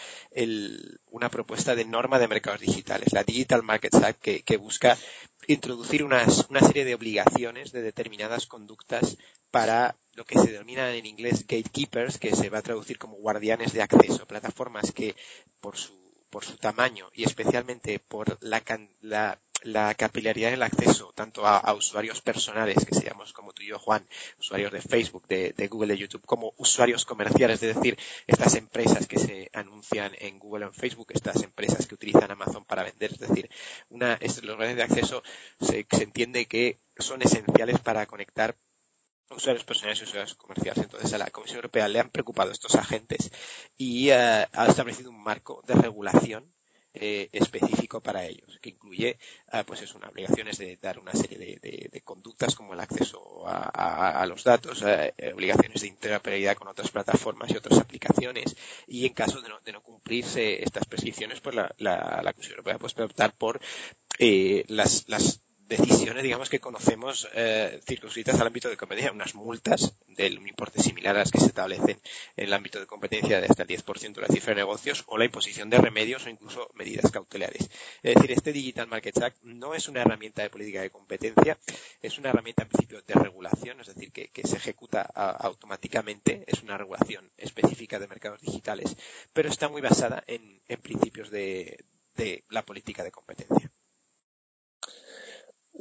una 1.07 1.29
propuesta 1.29 1.75
de 1.75 1.85
norma 1.85 2.19
de 2.19 2.29
mercados 2.29 2.61
digitales, 2.61 3.13
la 3.13 3.25
Digital 3.25 3.63
Markets 3.63 4.03
Act, 4.03 4.21
que, 4.21 4.57
busca 4.57 4.97
introducir 5.55 6.05
una 6.05 6.27
serie 6.27 6.85
de 6.85 6.95
obligaciones 6.95 7.73
de 7.73 7.83
determinadas 7.83 8.47
conductas 8.47 9.17
para 9.51 9.97
lo 10.13 10.25
que 10.25 10.39
se 10.39 10.53
denomina 10.53 10.93
en 10.95 11.07
inglés 11.07 11.47
gatekeepers, 11.47 12.19
que 12.19 12.35
se 12.35 12.51
va 12.51 12.59
a 12.59 12.63
traducir 12.63 12.99
como 12.99 13.17
guardianes 13.17 13.73
de 13.73 13.83
acceso, 13.83 14.27
plataformas 14.27 14.93
que 14.93 15.17
por 15.61 15.77
su, 15.77 15.99
por 16.31 16.45
su 16.45 16.57
tamaño 16.57 17.09
y 17.15 17.25
especialmente 17.25 17.99
por 17.99 18.39
la, 18.41 18.63
la 19.01 19.41
la 19.63 19.95
capilaridad 19.95 20.51
del 20.51 20.63
acceso 20.63 21.13
tanto 21.15 21.47
a, 21.47 21.73
usuarios 21.75 22.21
personales, 22.21 22.85
que 22.85 22.95
seríamos 22.95 23.33
como 23.33 23.53
tú 23.53 23.63
y 23.63 23.69
yo, 23.69 23.79
Juan, 23.79 24.07
usuarios 24.39 24.73
de 24.73 24.81
Facebook, 24.81 25.27
de, 25.29 25.69
Google, 25.69 25.95
de 25.95 25.99
YouTube, 25.99 26.25
como 26.25 26.55
usuarios 26.57 27.05
comerciales, 27.05 27.63
es 27.63 27.75
decir, 27.75 27.99
estas 28.27 28.55
empresas 28.55 29.07
que 29.07 29.19
se 29.19 29.51
anuncian 29.53 30.13
en 30.19 30.39
Google 30.39 30.67
o 30.67 30.69
en 30.69 30.75
Facebook, 30.75 31.09
estas 31.13 31.43
empresas 31.43 31.87
que 31.87 31.95
utilizan 31.95 32.31
Amazon 32.31 32.65
para 32.65 32.83
vender, 32.83 33.13
es 33.13 33.19
decir, 33.19 33.51
una, 33.89 34.19
los 34.43 34.59
redes 34.59 34.77
de 34.77 34.83
acceso 34.83 35.23
se, 35.61 35.87
se 35.91 36.03
entiende 36.03 36.47
que 36.47 36.81
son 36.99 37.23
esenciales 37.23 37.79
para 37.81 38.07
conectar 38.07 38.57
usuarios 39.31 39.65
personales 39.65 40.01
y 40.01 40.05
usuarios 40.05 40.35
comerciales. 40.35 40.85
Entonces 40.85 41.13
a 41.13 41.19
la 41.19 41.31
Comisión 41.31 41.57
Europea 41.57 41.89
le 41.89 42.01
han 42.01 42.11
preocupado 42.11 42.51
estos 42.51 42.75
agentes 42.75 43.31
y 43.77 44.11
eh, 44.11 44.47
ha 44.53 44.67
establecido 44.67 45.11
un 45.11 45.23
marco 45.23 45.63
de 45.67 45.75
regulación 45.75 46.53
eh, 46.95 47.29
específico 47.33 48.01
para 48.03 48.25
ellos, 48.25 48.59
que 48.61 48.71
incluye, 48.71 49.19
uh, 49.53 49.65
pues 49.65 49.83
es 49.83 49.95
una 49.95 50.09
obligaciones 50.09 50.59
de 50.59 50.77
dar 50.77 50.99
una 50.99 51.13
serie 51.13 51.59
de, 51.61 52.01
conductas 52.03 52.57
como 52.57 52.75
el 52.75 52.81
acceso 52.81 53.47
a, 53.47 54.25
los 54.27 54.43
datos, 54.43 54.83
eh, 54.85 55.15
obligaciones 55.33 55.83
de 55.83 55.89
interoperabilidad 55.89 56.57
con 56.57 56.69
otras 56.69 56.91
plataformas 56.91 57.51
y 57.51 57.57
otras 57.57 57.79
aplicaciones, 57.79 58.57
y 58.89 59.07
en 59.07 59.13
caso 59.13 59.41
de 59.41 59.49
no, 59.49 59.61
de 59.61 59.73
no 59.73 59.83
cumplirse 59.83 60.63
estas 60.63 60.87
prescripciones, 60.87 61.41
pues 61.41 61.55
la, 61.55 61.73
la, 61.79 62.21
la 62.25 62.33
Comisión 62.33 62.59
Europea 62.59 62.79
puede 62.79 63.05
optar 63.05 63.33
por 63.35 63.61
las, 64.19 65.09
las 65.09 65.41
decisiones, 65.71 66.25
digamos, 66.25 66.51
que 66.51 66.59
conocemos 66.59 67.29
eh, 67.33 67.81
circunscritas 67.87 68.41
al 68.41 68.49
ámbito 68.49 68.69
de 68.69 68.77
competencia, 68.77 69.13
unas 69.13 69.37
multas 69.37 69.95
de 70.09 70.37
un 70.37 70.49
importe 70.49 70.83
similar 70.83 71.15
a 71.15 71.21
las 71.21 71.31
que 71.31 71.39
se 71.39 71.47
establecen 71.47 72.01
en 72.37 72.45
el 72.45 72.53
ámbito 72.53 72.81
de 72.81 72.87
competencia 72.87 73.41
de 73.41 73.47
hasta 73.47 73.63
el 73.63 73.69
10% 73.69 74.15
de 74.15 74.21
la 74.21 74.27
cifra 74.27 74.51
de 74.51 74.61
negocios 74.61 75.05
o 75.07 75.17
la 75.17 75.25
imposición 75.25 75.71
de 75.71 75.79
remedios 75.79 76.27
o 76.27 76.29
incluso 76.29 76.71
medidas 76.75 77.11
cautelares. 77.13 77.71
Es 78.03 78.17
decir, 78.17 78.33
este 78.33 78.53
Digital 78.53 78.89
Market 78.89 79.23
Act 79.23 79.43
no 79.43 79.75
es 79.75 79.89
una 79.89 80.01
herramienta 80.01 80.43
de 80.43 80.51
política 80.51 80.83
de 80.83 80.91
competencia, 80.91 81.57
es 82.03 82.19
una 82.19 82.31
herramienta 82.31 82.65
en 82.65 82.69
principio 82.69 83.03
de 83.03 83.15
regulación, 83.15 83.81
es 83.81 83.87
decir, 83.87 84.11
que, 84.13 84.31
se 84.45 84.57
ejecuta 84.57 85.03
automáticamente, 85.03 86.45
es 86.49 86.63
una 86.63 86.77
regulación 86.77 87.31
específica 87.37 88.01
de 88.01 88.09
mercados 88.09 88.41
digitales, 88.41 88.97
pero 89.33 89.49
está 89.49 89.69
muy 89.69 89.81
basada 89.81 90.25
en, 90.27 90.61
principios 90.83 91.31
de 91.31 91.85
la 92.49 92.63
política 92.63 93.05
de 93.05 93.13
competencia. 93.13 93.71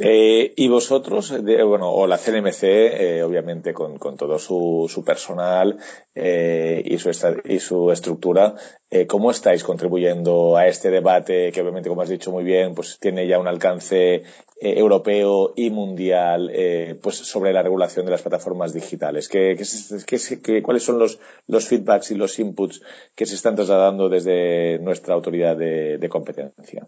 Eh, 0.02 0.54
y 0.56 0.70
vosotros, 0.70 1.34
bueno, 1.42 1.92
o 1.92 2.08
la 2.08 2.18
CNMC, 2.18 2.64
eh, 2.64 3.24
obviamente 3.24 3.74
con, 3.74 3.98
todo 4.16 4.40
su, 4.40 4.90
su 4.90 5.04
personal 5.04 5.78
eh, 6.16 6.82
y, 6.86 6.98
su 7.00 7.12
y 7.44 7.60
su 7.60 7.92
estructura, 7.92 8.56
eh, 8.90 9.08
¿cómo 9.08 9.30
estáis 9.30 9.66
contribuyendo 9.66 10.56
a 10.56 10.68
este 10.68 10.90
debate 10.90 11.52
que 11.52 11.62
obviamente, 11.62 11.90
como 11.90 12.02
has 12.02 12.08
dicho 12.08 12.32
muy 12.32 12.46
bien, 12.46 12.76
pues 12.76 12.98
tiene 12.98 13.28
ya 13.28 13.40
un 13.40 13.50
alcance 13.50 14.16
eh, 14.16 14.24
europeo 14.62 15.52
y 15.58 15.70
mundial 15.70 16.50
pues 17.02 17.18
sobre 17.18 17.52
la 17.52 17.62
regulación 17.62 18.06
de 18.06 18.12
las 18.12 18.22
plataformas 18.22 18.74
digitales? 18.74 19.28
¿Qué, 19.28 19.58
qué, 20.08 20.40
qué, 20.42 20.64
cuáles 20.64 20.84
son 20.84 20.98
los, 20.98 21.20
los 21.46 21.68
feedbacks 21.68 22.12
y 22.12 22.16
los 22.16 22.40
inputs 22.40 22.82
que 23.16 23.26
se 23.26 23.36
están 23.36 23.56
trasladando 23.56 24.08
desde 24.08 24.80
nuestra 24.80 25.14
autoridad 25.14 25.58
de, 25.58 25.98
de 25.98 26.10
competencia? 26.10 26.88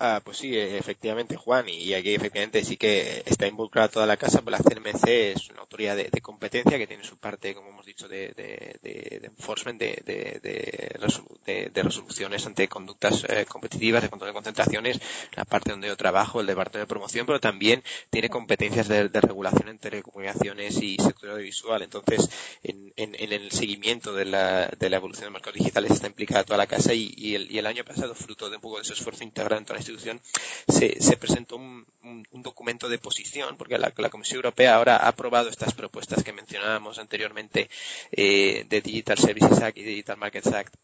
Ah, 0.00 0.20
pues 0.24 0.36
sí, 0.38 0.56
efectivamente, 0.56 1.34
Juan, 1.36 1.68
y 1.68 1.92
aquí 1.92 2.14
efectivamente 2.14 2.64
sí 2.64 2.76
que 2.76 3.24
está 3.26 3.48
involucrada 3.48 3.88
toda 3.88 4.06
la 4.06 4.16
casa, 4.16 4.42
pues 4.42 4.52
la 4.52 4.62
CNMC 4.62 5.08
es 5.08 5.50
una 5.50 5.62
autoridad 5.62 5.96
de, 5.96 6.20
competencia 6.20 6.78
que 6.78 6.86
tiene 6.86 7.02
su 7.02 7.16
parte, 7.18 7.52
como 7.52 7.70
hemos 7.70 7.84
dicho, 7.84 8.06
de, 8.06 8.28
de, 8.28 8.78
de 8.80 9.26
enforcement, 9.26 9.80
de, 9.80 10.00
de, 10.04 11.82
resoluciones 11.82 12.46
ante 12.46 12.68
conductas 12.68 13.24
eh, 13.28 13.44
competitivas, 13.46 14.02
de 14.02 14.08
control 14.08 14.30
de 14.30 14.34
concentraciones, 14.34 15.00
la 15.34 15.44
parte 15.44 15.72
donde 15.72 15.88
yo 15.88 15.96
trabajo, 15.96 16.40
el 16.40 16.46
departamento 16.46 16.86
de 16.86 16.94
promoción, 16.94 17.26
pero 17.26 17.40
también 17.40 17.82
tiene 18.10 18.28
competencias 18.28 18.86
de, 18.86 19.08
regulación 19.08 19.68
en 19.68 19.78
telecomunicaciones 19.78 20.80
y 20.80 20.96
sector 20.96 21.30
audiovisual. 21.30 21.82
Entonces, 21.82 22.30
en, 22.62 22.92
en, 22.96 23.16
en, 23.18 23.32
el 23.32 23.50
seguimiento 23.50 24.12
de 24.12 24.26
la, 24.26 24.68
de 24.78 24.90
la 24.90 24.96
evolución 24.96 25.26
de 25.26 25.30
mercados 25.30 25.58
digitales 25.58 25.90
está 25.90 26.06
implicada 26.06 26.44
toda 26.44 26.58
la 26.58 26.66
casa 26.68 26.94
y, 26.94 27.34
el, 27.34 27.50
y 27.50 27.58
el 27.58 27.66
año 27.66 27.84
pasado, 27.84 28.14
fruto 28.14 28.48
de 28.48 28.56
un 28.56 28.62
poco 28.62 28.76
de 28.76 28.82
ese 28.82 28.92
esfuerzo 28.92 29.24
integral 29.24 29.58
en 29.58 29.64
se, 29.96 31.00
se 31.00 31.16
presentó 31.16 31.56
un, 31.56 31.86
documento 32.32 32.88
de 32.88 32.98
posición, 32.98 33.56
porque 33.56 33.78
la, 33.78 33.90
Comisión 34.10 34.36
Europea 34.36 34.76
ahora 34.76 34.96
ha 34.96 35.08
aprobado 35.08 35.48
estas 35.48 35.74
propuestas 35.74 36.22
que 36.22 36.32
mencionábamos 36.32 36.98
anteriormente 36.98 37.68
eh, 38.12 38.64
de 38.68 38.80
Digital 38.80 39.18
Services 39.18 39.60
Act 39.60 39.76
y 39.78 39.82
Digital 39.82 40.16
Markets 40.16 40.46
Act 40.48 40.74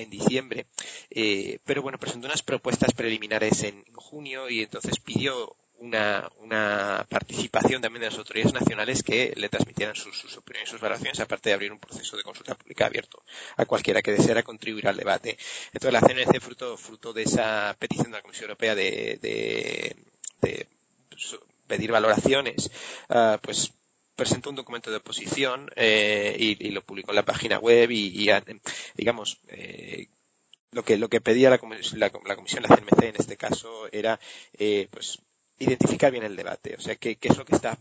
en 0.00 0.10
diciembre, 0.10 0.66
eh, 1.10 1.58
pero 1.64 1.82
bueno, 1.82 1.98
presentó 1.98 2.26
unas 2.26 2.42
propuestas 2.42 2.92
preliminares 2.92 3.62
en 3.64 3.84
junio 3.94 4.48
y 4.48 4.62
entonces 4.62 4.98
pidió 4.98 5.56
una, 5.80 6.30
una, 6.38 7.06
participación 7.08 7.82
también 7.82 8.02
de 8.02 8.10
las 8.10 8.18
autoridades 8.18 8.54
nacionales 8.54 9.02
que 9.02 9.32
le 9.36 9.48
transmitieran 9.48 9.96
sus, 9.96 10.18
sus, 10.18 10.36
opiniones 10.36 10.68
y 10.68 10.72
sus 10.72 10.80
valoraciones, 10.80 11.20
aparte 11.20 11.50
de 11.50 11.54
abrir 11.54 11.72
un 11.72 11.78
proceso 11.78 12.16
de 12.16 12.22
consulta 12.22 12.54
pública 12.54 12.86
abierto 12.86 13.22
a 13.56 13.64
cualquiera 13.64 14.02
que 14.02 14.12
deseara 14.12 14.42
contribuir 14.42 14.86
al 14.88 14.96
debate. 14.96 15.38
Entonces, 15.72 15.92
la 15.92 16.00
CNC, 16.00 16.40
fruto, 16.40 16.76
fruto 16.76 17.12
de 17.12 17.22
esa 17.22 17.74
petición 17.78 18.10
de 18.10 18.18
la 18.18 18.22
Comisión 18.22 18.50
Europea 18.50 18.74
de, 18.74 19.18
de, 19.20 19.96
de 20.42 20.68
pedir 21.66 21.92
valoraciones, 21.92 22.70
uh, 23.08 23.38
pues 23.40 23.72
presentó 24.16 24.50
un 24.50 24.56
documento 24.56 24.90
de 24.90 24.98
oposición 24.98 25.70
eh, 25.76 26.36
y, 26.38 26.70
lo 26.72 26.82
publicó 26.82 27.12
en 27.12 27.16
la 27.16 27.24
página 27.24 27.58
web 27.58 27.90
y, 27.90 28.22
y 28.22 28.28
digamos, 28.94 29.40
eh, 29.48 30.08
lo 30.72 30.84
que 30.84 30.98
lo 30.98 31.08
que 31.08 31.22
pedía 31.22 31.48
la, 31.48 31.58
la, 31.94 32.12
la, 32.26 32.36
comisión, 32.36 32.62
la 32.62 32.76
CNMC 32.76 33.02
en 33.02 33.16
este 33.16 33.38
caso, 33.38 33.88
era 33.90 34.20
eh, 34.58 34.88
pues 34.90 35.20
identificar 35.60 36.10
bien 36.10 36.24
el 36.24 36.34
debate, 36.34 36.74
o 36.76 36.80
sea, 36.80 36.96
qué, 36.96 37.16
qué 37.16 37.28
es 37.28 37.36
lo 37.36 37.44
que 37.44 37.54
está 37.54 37.78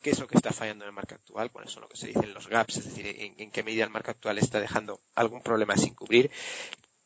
qué 0.00 0.10
es 0.10 0.20
lo 0.20 0.28
que 0.28 0.36
está 0.36 0.52
fallando 0.52 0.84
en 0.84 0.90
el 0.90 0.94
marco 0.94 1.16
actual, 1.16 1.50
cuáles 1.50 1.72
son 1.72 1.82
lo 1.82 1.88
que 1.88 1.96
se 1.96 2.06
dicen 2.06 2.32
los 2.32 2.46
gaps, 2.46 2.76
es 2.76 2.84
decir, 2.84 3.34
en, 3.36 3.50
qué 3.50 3.62
medida 3.64 3.82
el 3.82 3.90
marco 3.90 4.12
actual 4.12 4.38
está 4.38 4.60
dejando 4.60 5.00
algún 5.16 5.42
problema 5.42 5.76
sin 5.76 5.94
cubrir, 5.94 6.30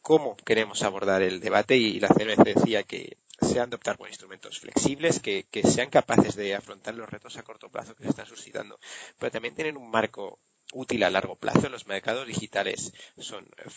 cómo 0.03 0.37
queremos 0.37 0.83
abordar 0.83 1.23
el 1.23 1.41
debate 1.41 1.77
y 1.77 1.99
la 1.99 2.09
CNMC 2.09 2.45
decía 2.45 2.83
que 2.83 3.17
se 3.41 3.59
han 3.59 3.71
de 3.71 3.77
optar 3.77 3.97
por 3.97 4.09
instrumentos 4.09 4.61
flexibles 4.61 5.19
que, 5.19 5.47
que, 5.51 5.63
sean 5.63 5.89
capaces 5.89 6.35
de 6.35 6.55
afrontar 6.55 6.95
los 6.95 7.09
retos 7.09 7.39
a 7.39 7.43
corto 7.43 7.71
plazo 7.71 7.95
que 7.95 8.03
se 8.03 8.11
están 8.11 8.27
suscitando, 8.27 8.79
pero 9.19 9.33
también 9.33 9.55
tienen 9.55 9.79
un 9.79 9.91
marco 9.91 10.39
útil 10.75 11.03
a 11.05 11.11
largo 11.11 11.37
plazo. 11.37 11.71
Los 11.71 11.87
mercados 11.87 12.27
digitales 12.27 12.93
son, 13.17 13.47
eh, 13.57 13.71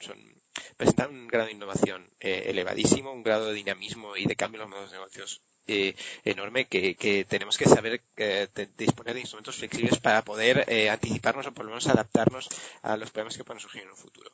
son 0.00 0.42
presentan 0.76 1.10
un 1.10 1.28
grado 1.28 1.46
de 1.46 1.52
innovación 1.52 2.10
eh, 2.20 2.44
elevadísimo, 2.46 3.12
un 3.12 3.22
grado 3.22 3.46
de 3.46 3.54
dinamismo 3.54 4.16
y 4.16 4.26
de 4.26 4.36
cambio 4.36 4.62
en 4.62 4.68
los 4.68 4.76
modos 4.76 4.90
de 4.90 4.98
negocios 4.98 5.42
eh, 5.66 5.94
enorme 6.24 6.66
que, 6.66 6.94
que, 6.94 7.24
tenemos 7.24 7.56
que 7.56 7.66
saber 7.66 8.02
eh, 8.16 8.48
disponer 8.76 9.14
de 9.14 9.20
instrumentos 9.20 9.56
flexibles 9.56 9.98
para 9.98 10.22
poder 10.22 10.64
eh, 10.68 10.90
anticiparnos 10.90 11.46
o 11.46 11.52
por 11.52 11.64
lo 11.64 11.70
menos 11.70 11.86
adaptarnos 11.86 12.48
a 12.82 12.96
los 12.96 13.10
problemas 13.10 13.36
que 13.36 13.44
puedan 13.44 13.60
surgir 13.60 13.82
en 13.82 13.90
un 13.90 13.96
futuro. 13.96 14.30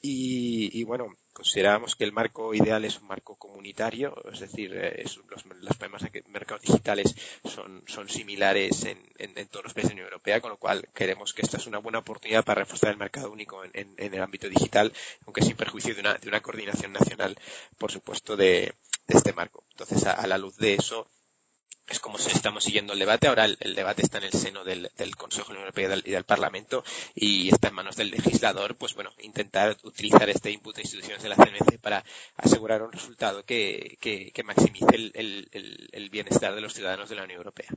Y, 0.00 0.70
y 0.78 0.84
bueno, 0.84 1.16
consideramos 1.32 1.96
que 1.96 2.04
el 2.04 2.12
marco 2.12 2.54
ideal 2.54 2.84
es 2.84 3.00
un 3.00 3.06
marco 3.06 3.36
comunitario, 3.36 4.14
es 4.32 4.40
decir, 4.40 4.74
es, 4.76 5.16
los, 5.28 5.44
los, 5.46 5.76
problemas 5.76 6.02
de 6.02 6.24
mercados 6.28 6.62
digitales 6.62 7.14
son, 7.44 7.82
son 7.86 8.08
similares 8.08 8.84
en, 8.84 8.98
en, 9.18 9.36
en, 9.38 9.48
todos 9.48 9.64
los 9.64 9.74
países 9.74 9.90
de 9.90 9.94
la 9.94 10.02
Unión 10.02 10.12
Europea, 10.12 10.40
con 10.40 10.50
lo 10.50 10.58
cual 10.58 10.88
queremos 10.94 11.32
que 11.32 11.42
esta 11.42 11.56
es 11.56 11.66
una 11.66 11.78
buena 11.78 12.00
oportunidad 12.00 12.44
para 12.44 12.62
reforzar 12.62 12.90
el 12.90 12.98
mercado 12.98 13.30
único 13.32 13.64
en, 13.64 13.94
en 13.96 14.14
el 14.14 14.22
ámbito 14.22 14.48
digital, 14.48 14.92
aunque 15.24 15.42
sin 15.42 15.56
perjuicio 15.56 15.94
de 15.94 16.00
una, 16.00 16.14
de 16.14 16.28
una 16.28 16.40
coordinación 16.40 16.92
nacional, 16.92 17.36
por 17.78 17.90
supuesto, 17.90 18.36
de, 18.36 18.74
de 19.06 19.16
este 19.16 19.32
marco. 19.32 19.64
Entonces, 19.70 20.04
a, 20.06 20.26
la 20.26 20.38
luz 20.38 20.56
de 20.56 20.74
eso, 20.74 21.10
es 21.86 22.00
como 22.00 22.18
si 22.18 22.30
estamos 22.30 22.64
siguiendo 22.64 22.92
el 22.92 22.98
debate. 22.98 23.28
Ahora 23.28 23.44
el, 23.44 23.74
debate 23.74 24.02
está 24.02 24.18
en 24.18 24.24
el 24.24 24.32
seno 24.32 24.64
del, 24.64 24.90
Consejo 25.16 25.48
de 25.48 25.54
la 25.54 25.60
Unión 25.60 25.74
Europea 25.76 26.02
y 26.04 26.10
del, 26.10 26.24
Parlamento 26.24 26.84
y 27.14 27.48
está 27.50 27.68
en 27.68 27.74
manos 27.74 27.96
del 27.96 28.10
legislador, 28.10 28.76
pues 28.76 28.94
bueno, 28.94 29.10
intentar 29.20 29.76
utilizar 29.84 30.28
este 30.30 30.50
input 30.50 30.74
de 30.74 30.82
instituciones 30.82 31.22
de 31.22 31.28
la 31.28 31.36
CNC 31.36 31.78
para 31.80 32.04
asegurar 32.36 32.82
un 32.82 32.92
resultado 32.92 33.44
que, 33.44 33.98
que, 34.00 34.32
que 34.32 34.42
maximice 34.42 34.94
el, 34.94 35.48
el 35.92 36.10
bienestar 36.10 36.54
de 36.54 36.60
los 36.60 36.72
ciudadanos 36.74 37.08
de 37.08 37.16
la 37.16 37.24
Unión 37.24 37.38
Europea. 37.38 37.68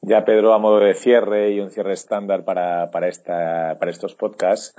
Ya, 0.00 0.24
Pedro, 0.24 0.54
a 0.54 0.58
modo 0.58 0.78
de 0.78 0.94
cierre 0.94 1.50
y 1.50 1.60
un 1.60 1.70
cierre 1.70 1.92
estándar 1.92 2.44
para, 2.44 2.90
para, 2.90 3.08
esta, 3.08 3.76
para 3.78 3.90
estos 3.90 4.14
podcasts, 4.14 4.74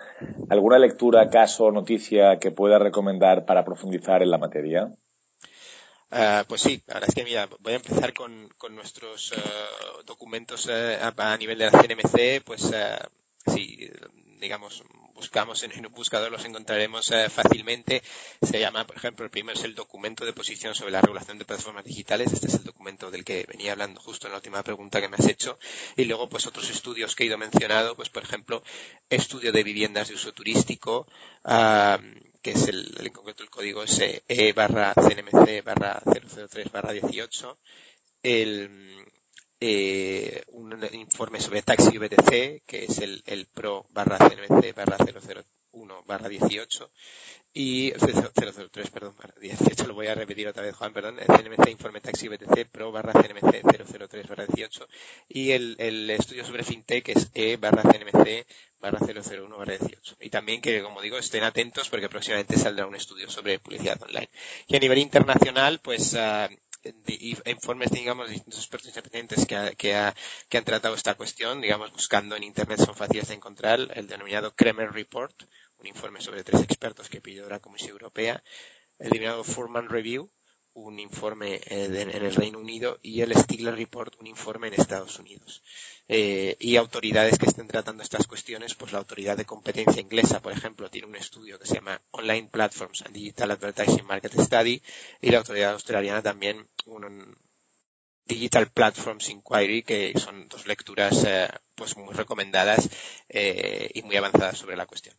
¿alguna 0.49 0.79
lectura, 0.79 1.29
caso 1.29 1.65
o 1.65 1.71
noticia 1.71 2.39
que 2.39 2.51
pueda 2.51 2.79
recomendar 2.79 3.45
para 3.45 3.65
profundizar 3.65 4.23
en 4.23 4.31
la 4.31 4.37
materia? 4.37 4.93
Uh, 6.11 6.43
pues 6.47 6.61
sí, 6.61 6.81
la 6.87 6.95
verdad 6.95 7.09
es 7.09 7.15
que 7.15 7.23
mira, 7.23 7.47
voy 7.59 7.73
a 7.73 7.75
empezar 7.75 8.13
con, 8.13 8.49
con 8.57 8.73
nuestros 8.73 9.33
uh, 9.33 10.03
documentos 10.05 10.65
uh, 10.65 11.13
a, 11.17 11.33
a, 11.33 11.37
nivel 11.37 11.59
de 11.59 11.69
la 11.69 11.71
CNMC, 11.71 12.43
pues 12.43 12.71
sí, 13.45 13.91
digamos, 14.39 14.83
buscamos 15.19 15.61
en, 15.63 15.85
un 15.85 15.91
buscador 15.91 16.31
los 16.31 16.45
encontraremos 16.45 17.11
eh, 17.11 17.29
fácilmente. 17.29 18.01
Se 18.41 18.57
llama, 18.57 18.87
por 18.87 18.95
ejemplo, 18.95 19.25
el 19.25 19.29
primero 19.29 19.59
es 19.59 19.65
el 19.65 19.75
documento 19.75 20.23
de 20.23 20.31
posición 20.31 20.73
sobre 20.73 20.91
la 20.91 21.01
regulación 21.01 21.37
de 21.37 21.43
plataformas 21.43 21.83
digitales. 21.83 22.31
Este 22.31 22.47
es 22.47 22.53
el 22.53 22.63
documento 22.63 23.11
del 23.11 23.25
que 23.25 23.45
venía 23.45 23.73
hablando 23.73 23.99
justo 23.99 24.27
en 24.27 24.31
la 24.31 24.37
última 24.37 24.63
pregunta 24.63 25.01
que 25.01 25.09
me 25.09 25.17
has 25.17 25.27
hecho. 25.27 25.59
Y 25.97 26.05
luego, 26.05 26.29
pues 26.29 26.47
otros 26.47 26.69
estudios 26.69 27.15
que 27.15 27.23
he 27.23 27.27
ido 27.27 27.37
mencionado, 27.37 27.97
pues 27.97 28.09
por 28.09 28.23
ejemplo, 28.23 28.63
estudio 29.09 29.51
de 29.51 29.63
viviendas 29.63 30.07
de 30.07 30.15
uso 30.15 30.31
turístico, 30.33 31.05
que 31.43 32.51
es 32.51 32.67
el, 32.69 32.95
en 32.97 33.11
concreto 33.11 33.43
el 33.43 33.49
código 33.49 33.83
es 33.83 33.99
E 33.99 34.53
barra 34.53 34.93
CNMC 34.93 35.65
barra 35.65 36.01
003 36.05 36.71
barra 36.71 36.93
18. 36.93 37.59
El, 38.23 39.05
eh, 39.59 40.43
un 40.47 40.79
informe 40.93 41.39
sobre 41.41 41.61
taxi 41.61 41.97
VTC, 41.97 42.63
que 42.65 42.85
es 42.85 42.99
el, 42.99 43.47
PRO 43.53 43.87
barra 43.89 44.17
CNMC 44.17 44.73
barra 44.73 44.97
001 44.97 46.03
barra 46.05 46.29
18, 46.29 46.91
y 47.51 47.91
003, 47.91 48.89
perdón, 48.89 49.15
barra 49.17 49.35
18, 49.39 49.87
lo 49.87 49.93
voy 49.95 50.07
a 50.07 50.15
repetir 50.15 50.47
otra 50.47 50.63
vez, 50.63 50.75
Juan, 50.75 50.93
perdón, 50.93 51.17
CNMC 51.17 51.69
informe 51.69 51.99
taxi 51.99 52.27
VTC 52.27 52.69
PRO 52.71 52.91
barra 52.91 53.11
CNMC 53.11 53.61
003 54.07 54.27
barra 54.27 54.45
18, 54.45 54.87
y 55.27 55.51
el, 55.51 56.09
estudio 56.09 56.45
sobre 56.45 56.63
FinTech, 56.63 57.09
es 57.09 57.29
E 57.33 57.57
barra 57.57 57.83
CNMC 57.83 58.45
barra 58.79 58.99
001 58.99 59.57
barra 59.57 59.77
18. 59.77 60.17
Y 60.21 60.29
también 60.29 60.61
que, 60.61 60.81
como 60.81 61.01
digo, 61.01 61.17
estén 61.17 61.43
atentos 61.43 61.89
porque 61.89 62.07
próximamente 62.07 62.57
saldrá 62.57 62.87
un 62.87 62.95
estudio 62.95 63.29
sobre 63.29 63.59
publicidad 63.59 64.01
online. 64.01 64.29
Y 64.67 64.75
a 64.77 64.79
nivel 64.79 64.99
internacional, 64.99 65.79
pues, 65.81 66.13
uh, 66.13 66.47
informes, 67.45 67.91
digamos, 67.91 68.27
de 68.27 68.33
distintos 68.33 68.61
expertos 68.61 68.89
independientes 68.89 69.45
que, 69.45 69.75
que, 69.77 70.13
que, 70.47 70.57
han 70.57 70.63
tratado 70.63 70.95
esta 70.95 71.15
cuestión, 71.15 71.61
digamos, 71.61 71.91
buscando 71.91 72.35
en 72.35 72.43
Internet 72.43 72.79
son 72.79 72.95
fáciles 72.95 73.27
de 73.27 73.35
encontrar, 73.35 73.79
el 73.93 74.07
denominado 74.07 74.55
Kremer 74.55 74.91
Report, 74.91 75.43
un 75.77 75.87
informe 75.87 76.21
sobre 76.21 76.43
tres 76.43 76.61
expertos 76.61 77.09
que 77.09 77.21
pidió 77.21 77.49
la 77.49 77.59
Comisión 77.59 77.91
Europea, 77.91 78.43
el 78.97 79.09
denominado 79.09 79.43
Furman 79.43 79.89
Review, 79.89 80.31
un 80.73 80.99
informe 80.99 81.55
eh, 81.55 81.85
en 81.85 82.09
el 82.09 82.35
Reino 82.35 82.59
Unido 82.59 82.99
y 83.01 83.21
el 83.21 83.35
Stigler 83.35 83.75
Report, 83.75 84.15
un 84.19 84.27
informe 84.27 84.67
en 84.67 84.75
Estados 84.75 85.19
Unidos. 85.19 85.63
Eh, 86.07 86.55
y 86.59 86.75
autoridades 86.75 87.37
que 87.37 87.45
estén 87.45 87.67
tratando 87.67 88.03
estas 88.03 88.27
cuestiones, 88.27 88.75
pues 88.75 88.91
la 88.91 88.99
autoridad 88.99 89.37
de 89.37 89.45
competencia 89.45 90.01
inglesa, 90.01 90.41
por 90.41 90.53
ejemplo, 90.53 90.89
tiene 90.89 91.07
un 91.07 91.15
estudio 91.15 91.59
que 91.59 91.67
se 91.67 91.75
llama 91.75 92.01
Online 92.11 92.49
Platforms 92.51 93.01
and 93.03 93.13
Digital 93.13 93.51
Advertising 93.51 94.05
Market 94.05 94.39
Study 94.39 94.81
y 95.21 95.29
la 95.31 95.39
autoridad 95.39 95.73
australiana 95.73 96.21
también 96.21 96.67
un, 96.85 97.37
Digital 98.25 98.71
Platforms 98.71 99.29
Inquiry, 99.29 99.81
que 99.81 100.13
son 100.17 100.47
dos 100.47 100.67
lecturas 100.67 101.23
eh, 101.25 101.49
pues 101.73 101.97
muy 101.97 102.13
recomendadas 102.13 102.87
y 103.27 104.03
muy 104.03 104.17
avanzadas 104.17 104.59
sobre 104.59 104.77
la 104.77 104.85
cuestión. 104.85 105.15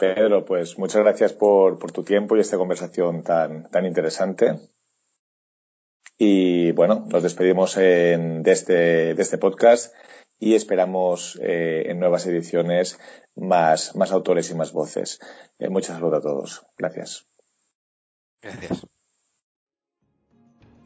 Pedro, 0.00 0.46
pues 0.46 0.78
muchas 0.78 1.02
gracias 1.02 1.34
por, 1.34 1.78
por 1.78 1.92
tu 1.92 2.02
tiempo 2.02 2.34
y 2.36 2.40
esta 2.40 2.56
conversación 2.56 3.22
tan, 3.22 3.70
tan 3.70 3.84
interesante. 3.84 4.58
Y 6.16 6.72
bueno, 6.72 7.06
nos 7.08 7.22
despedimos 7.22 7.76
en, 7.76 8.42
de, 8.42 8.52
este, 8.52 9.14
de 9.14 9.22
este 9.22 9.38
podcast 9.38 9.94
y 10.38 10.54
esperamos 10.54 11.38
eh, 11.42 11.84
en 11.86 12.00
nuevas 12.00 12.26
ediciones 12.26 12.98
más, 13.36 13.94
más 13.94 14.10
autores 14.10 14.50
y 14.50 14.54
más 14.54 14.72
voces. 14.72 15.20
Eh, 15.58 15.68
muchas 15.68 16.00
gracias 16.00 16.18
a 16.18 16.22
todos. 16.22 16.66
Gracias. 16.78 17.26
Gracias. 18.42 18.86